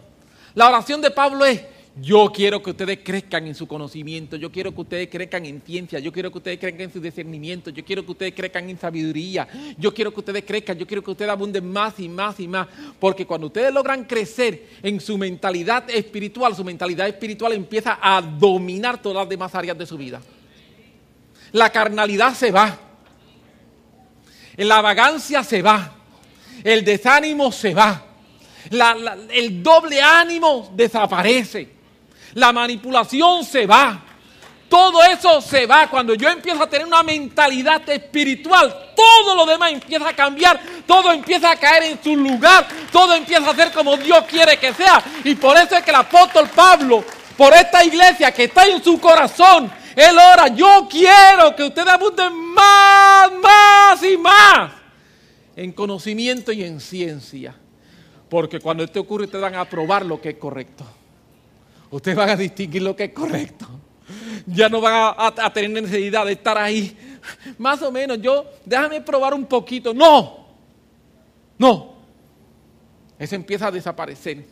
la 0.55 0.69
oración 0.69 1.01
de 1.01 1.11
Pablo 1.11 1.45
es, 1.47 1.63
yo 1.97 2.33
quiero 2.35 2.63
que 2.63 2.71
ustedes 2.71 3.01
crezcan 3.05 3.47
en 3.47 3.55
su 3.55 3.67
conocimiento, 3.69 4.37
yo 4.37 4.51
quiero 4.51 4.75
que 4.75 4.81
ustedes 4.81 5.09
crezcan 5.09 5.45
en 5.45 5.61
ciencia, 5.61 5.99
yo 5.99 6.13
quiero 6.13 6.31
que 6.31 6.39
ustedes 6.39 6.59
crezcan 6.59 6.83
en 6.83 6.93
su 6.93 7.01
discernimiento, 7.01 7.71
yo 7.71 7.85
quiero 7.85 8.05
que 8.05 8.13
ustedes 8.13 8.35
crezcan 8.35 8.71
en 8.71 8.79
sabiduría, 8.79 9.47
yo 9.77 9.93
quiero 9.93 10.13
que 10.13 10.21
ustedes 10.21 10.45
crezcan, 10.45 10.79
yo 10.79 10.87
quiero 10.87 11.03
que 11.03 11.11
ustedes 11.11 11.31
abunden 11.31 11.71
más 11.71 12.01
y 12.01 12.09
más 12.09 12.41
y 12.41 12.49
más, 12.49 12.67
porque 12.99 13.27
cuando 13.27 13.49
ustedes 13.49 13.73
logran 13.73 14.05
crecer 14.05 14.69
en 14.83 15.01
su 15.01 15.19
mentalidad 15.19 15.89
espiritual, 15.91 16.57
su 16.57 16.65
mentalidad 16.65 17.09
espiritual 17.09 17.53
empieza 17.53 17.99
a 18.01 18.23
dominar 18.23 19.01
todas 19.03 19.19
las 19.19 19.29
demás 19.29 19.55
áreas 19.55 19.77
de 19.77 19.87
su 19.87 19.99
vida. 19.99 20.21
La 21.53 21.71
carnalidad 21.71 22.35
se 22.35 22.51
va 22.51 22.93
la 24.57 24.81
vagancia 24.81 25.43
se 25.43 25.63
va, 25.63 25.93
el 26.63 26.85
desánimo 26.85 27.51
se 27.51 27.75
va, 27.75 28.05
el 29.31 29.63
doble 29.63 30.01
ánimo 30.01 30.71
desaparece, 30.75 31.72
la 32.35 32.53
manipulación 32.53 33.45
se 33.45 33.67
va. 33.67 34.01
todo 34.69 35.05
eso 35.05 35.43
se 35.43 35.67
va. 35.67 35.87
Cuando 35.91 36.15
yo 36.15 36.31
empiezo 36.31 36.63
a 36.63 36.67
tener 36.67 36.87
una 36.87 37.03
mentalidad 37.03 37.87
espiritual, 37.91 38.93
todo 38.97 39.35
lo 39.35 39.45
demás 39.45 39.71
empieza 39.73 40.09
a 40.09 40.17
cambiar, 40.17 40.59
todo 40.87 41.13
empieza 41.13 41.51
a 41.51 41.57
caer 41.57 41.83
en 41.83 42.03
su 42.03 42.17
lugar, 42.17 42.67
todo 42.91 43.15
empieza 43.15 43.51
a 43.51 43.55
ser 43.55 43.71
como 43.71 43.99
Dios 43.99 44.25
quiere 44.25 44.57
que 44.57 44.73
sea. 44.73 45.03
Y 45.25 45.35
por 45.35 45.59
eso 45.59 45.77
es 45.77 45.83
que 45.83 45.91
el 45.91 45.97
apóstol 45.97 46.49
Pablo, 46.55 47.05
por 47.37 47.53
esta 47.53 47.85
iglesia 47.85 48.33
que 48.33 48.45
está 48.45 48.67
en 48.67 48.83
su 48.83 48.99
corazón, 48.99 49.71
él 49.95 50.17
ora, 50.17 50.49
yo 50.49 50.89
quiero 50.91 51.55
que 51.55 51.65
ustedes 51.65 51.89
abunden 51.89 52.35
más, 52.35 53.31
más 53.43 54.03
y 54.03 54.17
más 54.17 54.73
en 55.57 55.73
conocimiento 55.73 56.53
y 56.53 56.65
en 56.65 56.81
ciencia. 56.81 57.55
Porque 58.29 58.61
cuando 58.61 58.85
esto 58.85 59.01
ocurre, 59.01 59.25
ustedes 59.25 59.43
van 59.43 59.55
a 59.55 59.65
probar 59.65 60.07
lo 60.07 60.21
que 60.21 60.31
es 60.31 60.37
correcto. 60.37 60.85
Ustedes 61.93 62.17
van 62.17 62.31
a 62.31 62.37
distinguir 62.37 62.83
lo 62.83 62.97
que 62.97 63.05
es 63.05 63.13
correcto 63.13 63.69
ya 64.47 64.69
no 64.69 64.81
van 64.81 65.15
a, 65.17 65.53
tener 65.53 65.71
necesidad 65.71 66.27
de 66.27 66.33
estar 66.33 66.59
ahí. 66.59 66.97
Más 67.59 67.81
o 67.83 67.93
menos, 67.93 68.21
yo, 68.21 68.47
déjame 68.65 69.01
probar 69.01 69.35
un 69.35 69.47
poquito. 69.47 69.95
No, 69.95 70.47
no. 71.59 71.93
Eso 73.19 73.35
empieza 73.35 73.69
a 73.69 73.71
desaparecer. 73.71 74.45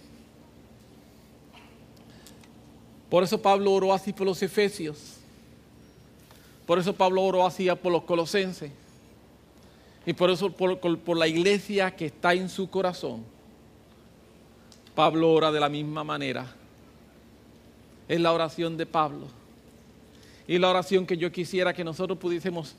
Por 3.08 3.24
eso 3.24 3.40
Pablo 3.40 3.72
oró 3.72 3.92
así 3.92 4.12
por 4.12 4.26
los 4.26 4.40
efesios. 4.42 5.16
Por 6.66 6.78
eso 6.78 6.94
Pablo 6.94 7.22
oró 7.22 7.44
así 7.44 7.68
por 7.82 7.90
los 7.90 8.04
colosenses. 8.04 8.70
Y 10.06 10.12
por 10.12 10.30
eso 10.30 10.50
por, 10.52 10.78
por 10.78 11.16
la 11.16 11.26
iglesia 11.26 11.94
que 11.94 12.06
está 12.06 12.32
en 12.32 12.48
su 12.48 12.70
corazón. 12.70 13.24
Pablo 14.94 15.32
ora 15.32 15.50
de 15.50 15.60
la 15.60 15.68
misma 15.68 16.04
manera. 16.04 16.59
Es 18.10 18.20
la 18.20 18.32
oración 18.32 18.76
de 18.76 18.86
Pablo 18.86 19.28
y 20.48 20.58
la 20.58 20.68
oración 20.68 21.06
que 21.06 21.16
yo 21.16 21.30
quisiera 21.30 21.72
que 21.72 21.84
nosotros 21.84 22.18
pudiésemos 22.18 22.74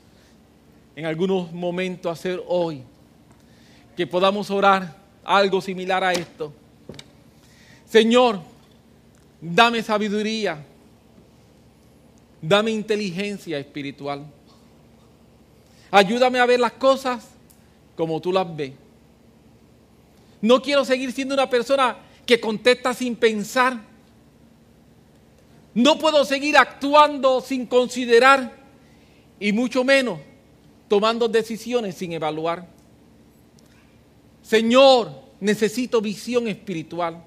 en 0.94 1.06
algunos 1.06 1.50
momentos 1.50 2.12
hacer 2.12 2.42
hoy. 2.46 2.82
Que 3.96 4.06
podamos 4.06 4.50
orar 4.50 4.94
algo 5.24 5.62
similar 5.62 6.04
a 6.04 6.12
esto. 6.12 6.52
Señor, 7.86 8.40
dame 9.40 9.82
sabiduría, 9.82 10.66
dame 12.42 12.70
inteligencia 12.72 13.58
espiritual. 13.58 14.26
Ayúdame 15.90 16.40
a 16.40 16.46
ver 16.46 16.60
las 16.60 16.72
cosas 16.72 17.26
como 17.96 18.20
tú 18.20 18.34
las 18.34 18.54
ves. 18.54 18.74
No 20.42 20.60
quiero 20.60 20.84
seguir 20.84 21.10
siendo 21.10 21.32
una 21.32 21.48
persona 21.48 21.96
que 22.26 22.38
contesta 22.38 22.92
sin 22.92 23.16
pensar 23.16 23.91
no 25.74 25.98
puedo 25.98 26.24
seguir 26.24 26.56
actuando 26.56 27.40
sin 27.40 27.66
considerar 27.66 28.56
y 29.40 29.52
mucho 29.52 29.84
menos 29.84 30.20
tomando 30.88 31.28
decisiones 31.28 31.94
sin 31.94 32.12
evaluar. 32.12 32.66
Señor, 34.42 35.10
necesito 35.40 36.00
visión 36.00 36.48
espiritual. 36.48 37.24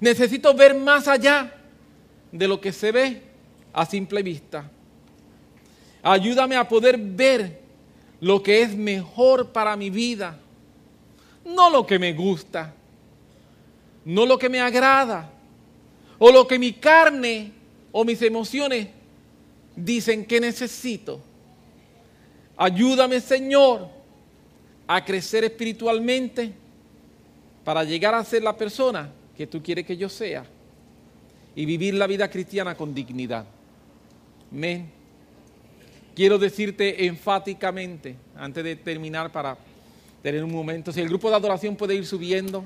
Necesito 0.00 0.52
ver 0.52 0.74
más 0.74 1.06
allá 1.06 1.54
de 2.32 2.48
lo 2.48 2.60
que 2.60 2.72
se 2.72 2.90
ve 2.90 3.22
a 3.72 3.86
simple 3.86 4.22
vista. 4.22 4.68
Ayúdame 6.02 6.56
a 6.56 6.66
poder 6.68 6.98
ver 6.98 7.60
lo 8.20 8.42
que 8.42 8.62
es 8.62 8.76
mejor 8.76 9.50
para 9.52 9.76
mi 9.76 9.90
vida, 9.90 10.38
no 11.44 11.70
lo 11.70 11.86
que 11.86 11.98
me 11.98 12.12
gusta, 12.12 12.74
no 14.04 14.26
lo 14.26 14.38
que 14.38 14.48
me 14.48 14.60
agrada, 14.60 15.31
o 16.24 16.30
lo 16.30 16.46
que 16.46 16.56
mi 16.56 16.74
carne 16.74 17.50
o 17.90 18.04
mis 18.04 18.22
emociones 18.22 18.86
dicen 19.74 20.24
que 20.24 20.38
necesito. 20.38 21.20
Ayúdame, 22.56 23.20
Señor, 23.20 23.88
a 24.86 25.04
crecer 25.04 25.42
espiritualmente 25.42 26.52
para 27.64 27.82
llegar 27.82 28.14
a 28.14 28.22
ser 28.22 28.44
la 28.44 28.56
persona 28.56 29.10
que 29.36 29.48
tú 29.48 29.60
quieres 29.60 29.84
que 29.84 29.96
yo 29.96 30.08
sea 30.08 30.44
y 31.56 31.64
vivir 31.64 31.94
la 31.94 32.06
vida 32.06 32.30
cristiana 32.30 32.76
con 32.76 32.94
dignidad. 32.94 33.44
Amén. 34.52 34.92
Quiero 36.14 36.38
decirte 36.38 37.04
enfáticamente, 37.04 38.14
antes 38.36 38.62
de 38.62 38.76
terminar 38.76 39.32
para 39.32 39.58
tener 40.22 40.44
un 40.44 40.52
momento, 40.52 40.92
si 40.92 41.00
el 41.00 41.08
grupo 41.08 41.28
de 41.30 41.34
adoración 41.34 41.74
puede 41.74 41.96
ir 41.96 42.06
subiendo, 42.06 42.64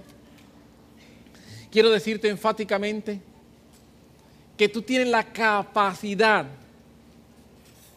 quiero 1.70 1.88
decirte 1.88 2.28
enfáticamente 2.28 3.18
que 4.56 4.68
tú 4.68 4.82
tienes 4.82 5.08
la 5.08 5.24
capacidad 5.24 6.46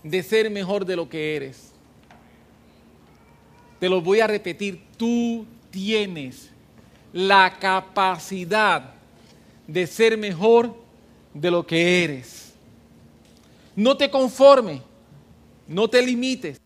de 0.04 0.24
ser 0.24 0.50
mejor 0.50 0.86
de 0.86 0.96
lo 0.96 1.08
que 1.08 1.36
eres. 1.36 1.72
Te 3.80 3.88
lo 3.88 4.02
voy 4.02 4.20
a 4.20 4.28
repetir, 4.28 4.82
tú 4.98 5.46
tienes 5.72 6.50
la 7.14 7.58
capacidad 7.60 8.94
de 9.68 9.88
ser 9.88 10.18
mejor 10.18 10.76
de 11.34 11.52
lo 11.52 11.66
que 11.66 12.04
eres. 12.04 12.54
No 13.76 13.96
te 13.96 14.10
conformes, 14.10 14.82
no 15.68 15.88
te 15.90 16.02
limites. 16.02 16.60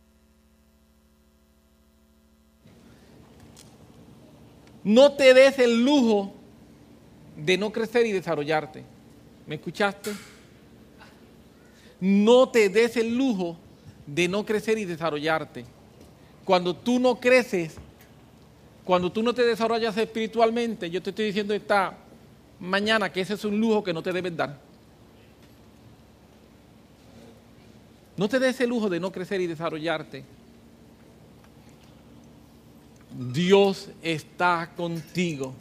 No 4.84 5.14
te 5.14 5.34
des 5.34 5.60
el 5.60 5.84
lujo 5.84 6.34
de 7.38 7.58
no 7.58 7.72
crecer 7.72 8.06
y 8.06 8.12
desarrollarte. 8.12 8.93
¿Me 9.46 9.56
escuchaste? 9.56 10.14
No 12.00 12.50
te 12.50 12.70
des 12.70 12.98
el 12.98 13.16
lujo 13.16 13.58
de 14.06 14.28
no 14.28 14.46
crecer 14.46 14.78
y 14.78 14.86
desarrollarte. 14.86 15.66
Cuando 16.46 16.76
tú 16.76 17.00
no 17.00 17.20
creces, 17.20 17.76
cuando 18.84 19.12
tú 19.12 19.24
no 19.24 19.34
te 19.34 19.44
desarrollas 19.44 19.96
espiritualmente, 19.98 20.90
yo 20.90 21.02
te 21.02 21.12
estoy 21.12 21.26
diciendo 21.28 21.54
esta 21.54 21.98
mañana 22.60 23.12
que 23.12 23.22
ese 23.22 23.36
es 23.36 23.46
un 23.46 23.60
lujo 23.60 23.84
que 23.84 23.94
no 23.94 24.04
te 24.04 24.12
debes 24.12 24.36
dar. 24.36 24.60
No 28.16 28.30
te 28.30 28.40
des 28.40 28.60
el 28.62 28.70
lujo 28.70 28.90
de 28.90 29.00
no 29.00 29.12
crecer 29.12 29.42
y 29.42 29.48
desarrollarte. 29.48 30.24
Dios 33.32 33.90
está 34.02 34.72
contigo. 34.76 35.54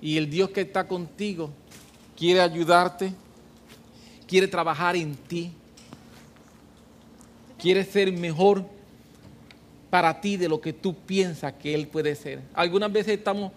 Y 0.00 0.18
el 0.18 0.28
Dios 0.28 0.50
que 0.50 0.62
está 0.62 0.86
contigo 0.86 1.50
quiere 2.22 2.40
ayudarte, 2.40 3.12
quiere 4.28 4.46
trabajar 4.46 4.94
en 4.94 5.16
ti, 5.16 5.50
quiere 7.58 7.82
ser 7.82 8.12
mejor 8.12 8.64
para 9.90 10.20
ti 10.20 10.36
de 10.36 10.48
lo 10.48 10.60
que 10.60 10.72
tú 10.72 10.94
piensas 10.94 11.54
que 11.54 11.74
Él 11.74 11.88
puede 11.88 12.14
ser. 12.14 12.40
Algunas 12.54 12.92
veces 12.92 13.18
estamos 13.18 13.50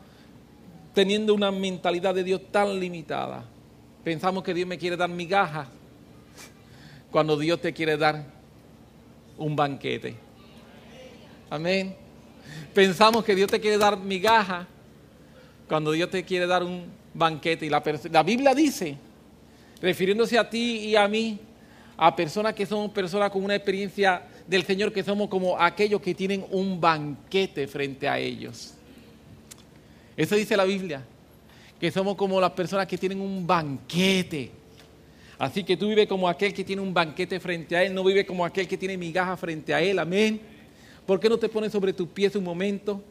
teniendo 0.96 1.36
una 1.36 1.52
mentalidad 1.52 2.16
de 2.16 2.24
Dios 2.24 2.42
tan 2.52 2.80
limitada. 2.80 3.46
Pensamos 4.04 4.44
que 4.44 4.56
Dios 4.56 4.68
me 4.68 4.80
quiere 4.80 4.98
dar 4.98 5.12
migajas 5.12 5.68
cuando 7.12 7.38
Dios 7.38 7.62
te 7.62 7.72
quiere 7.72 7.98
dar 7.98 8.26
un 9.38 9.56
banquete. 9.56 10.16
Amén. 11.52 11.96
Pensamos 12.74 13.24
que 13.24 13.36
Dios 13.36 13.52
te 13.52 13.60
quiere 13.60 13.78
dar 13.78 13.96
migajas 13.96 14.66
cuando 15.68 15.92
Dios 15.92 16.10
te 16.10 16.24
quiere 16.24 16.48
dar 16.48 16.64
un 16.64 17.05
banquete. 17.16 17.66
Y 17.66 17.70
la, 17.70 17.82
la 18.12 18.24
Biblia 18.24 18.54
dice, 18.54 18.96
refiriéndose 19.82 20.38
a 20.38 20.48
ti 20.48 20.80
y 20.86 20.96
a 20.96 21.08
mí, 21.08 21.40
a 21.98 22.16
personas 22.16 22.54
que 22.54 22.66
somos 22.66 22.92
personas 22.92 23.32
con 23.32 23.44
una 23.44 23.56
experiencia 23.56 24.22
del 24.48 24.64
Señor, 24.64 24.92
que 24.92 25.04
somos 25.04 25.30
como 25.30 25.60
aquellos 25.60 26.02
que 26.02 26.14
tienen 26.14 26.46
un 26.52 26.80
banquete 26.80 27.68
frente 27.68 28.08
a 28.08 28.20
ellos. 28.20 28.74
Eso 30.16 30.36
dice 30.36 30.56
la 30.56 30.66
Biblia, 30.66 31.04
que 31.80 31.92
somos 31.92 32.16
como 32.16 32.40
las 32.40 32.52
personas 32.52 32.88
que 32.88 32.98
tienen 32.98 33.22
un 33.22 33.46
banquete. 33.46 34.52
Así 35.38 35.64
que 35.64 35.76
tú 35.76 35.90
vives 35.90 36.08
como 36.08 36.30
aquel 36.30 36.54
que 36.54 36.64
tiene 36.64 36.82
un 36.82 36.94
banquete 36.94 37.40
frente 37.40 37.76
a 37.76 37.84
Él, 37.84 37.94
no 37.94 38.04
vive 38.04 38.26
como 38.26 38.46
aquel 38.46 38.68
que 38.68 38.78
tiene 38.78 38.98
migaja 38.98 39.36
frente 39.36 39.74
a 39.74 39.82
Él, 39.82 40.00
amén. 40.00 40.40
¿Por 41.06 41.20
qué 41.20 41.30
no 41.30 41.38
te 41.38 41.50
pones 41.50 41.72
sobre 41.72 41.94
tus 41.94 42.08
pies 42.08 42.36
un 42.36 42.44
momento? 42.44 43.02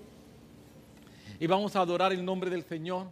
Y 1.39 1.47
vamos 1.47 1.77
a 1.77 1.81
adorar 1.81 2.13
el 2.13 2.25
nombre 2.25 2.49
del 2.49 2.65
Señor. 2.65 3.07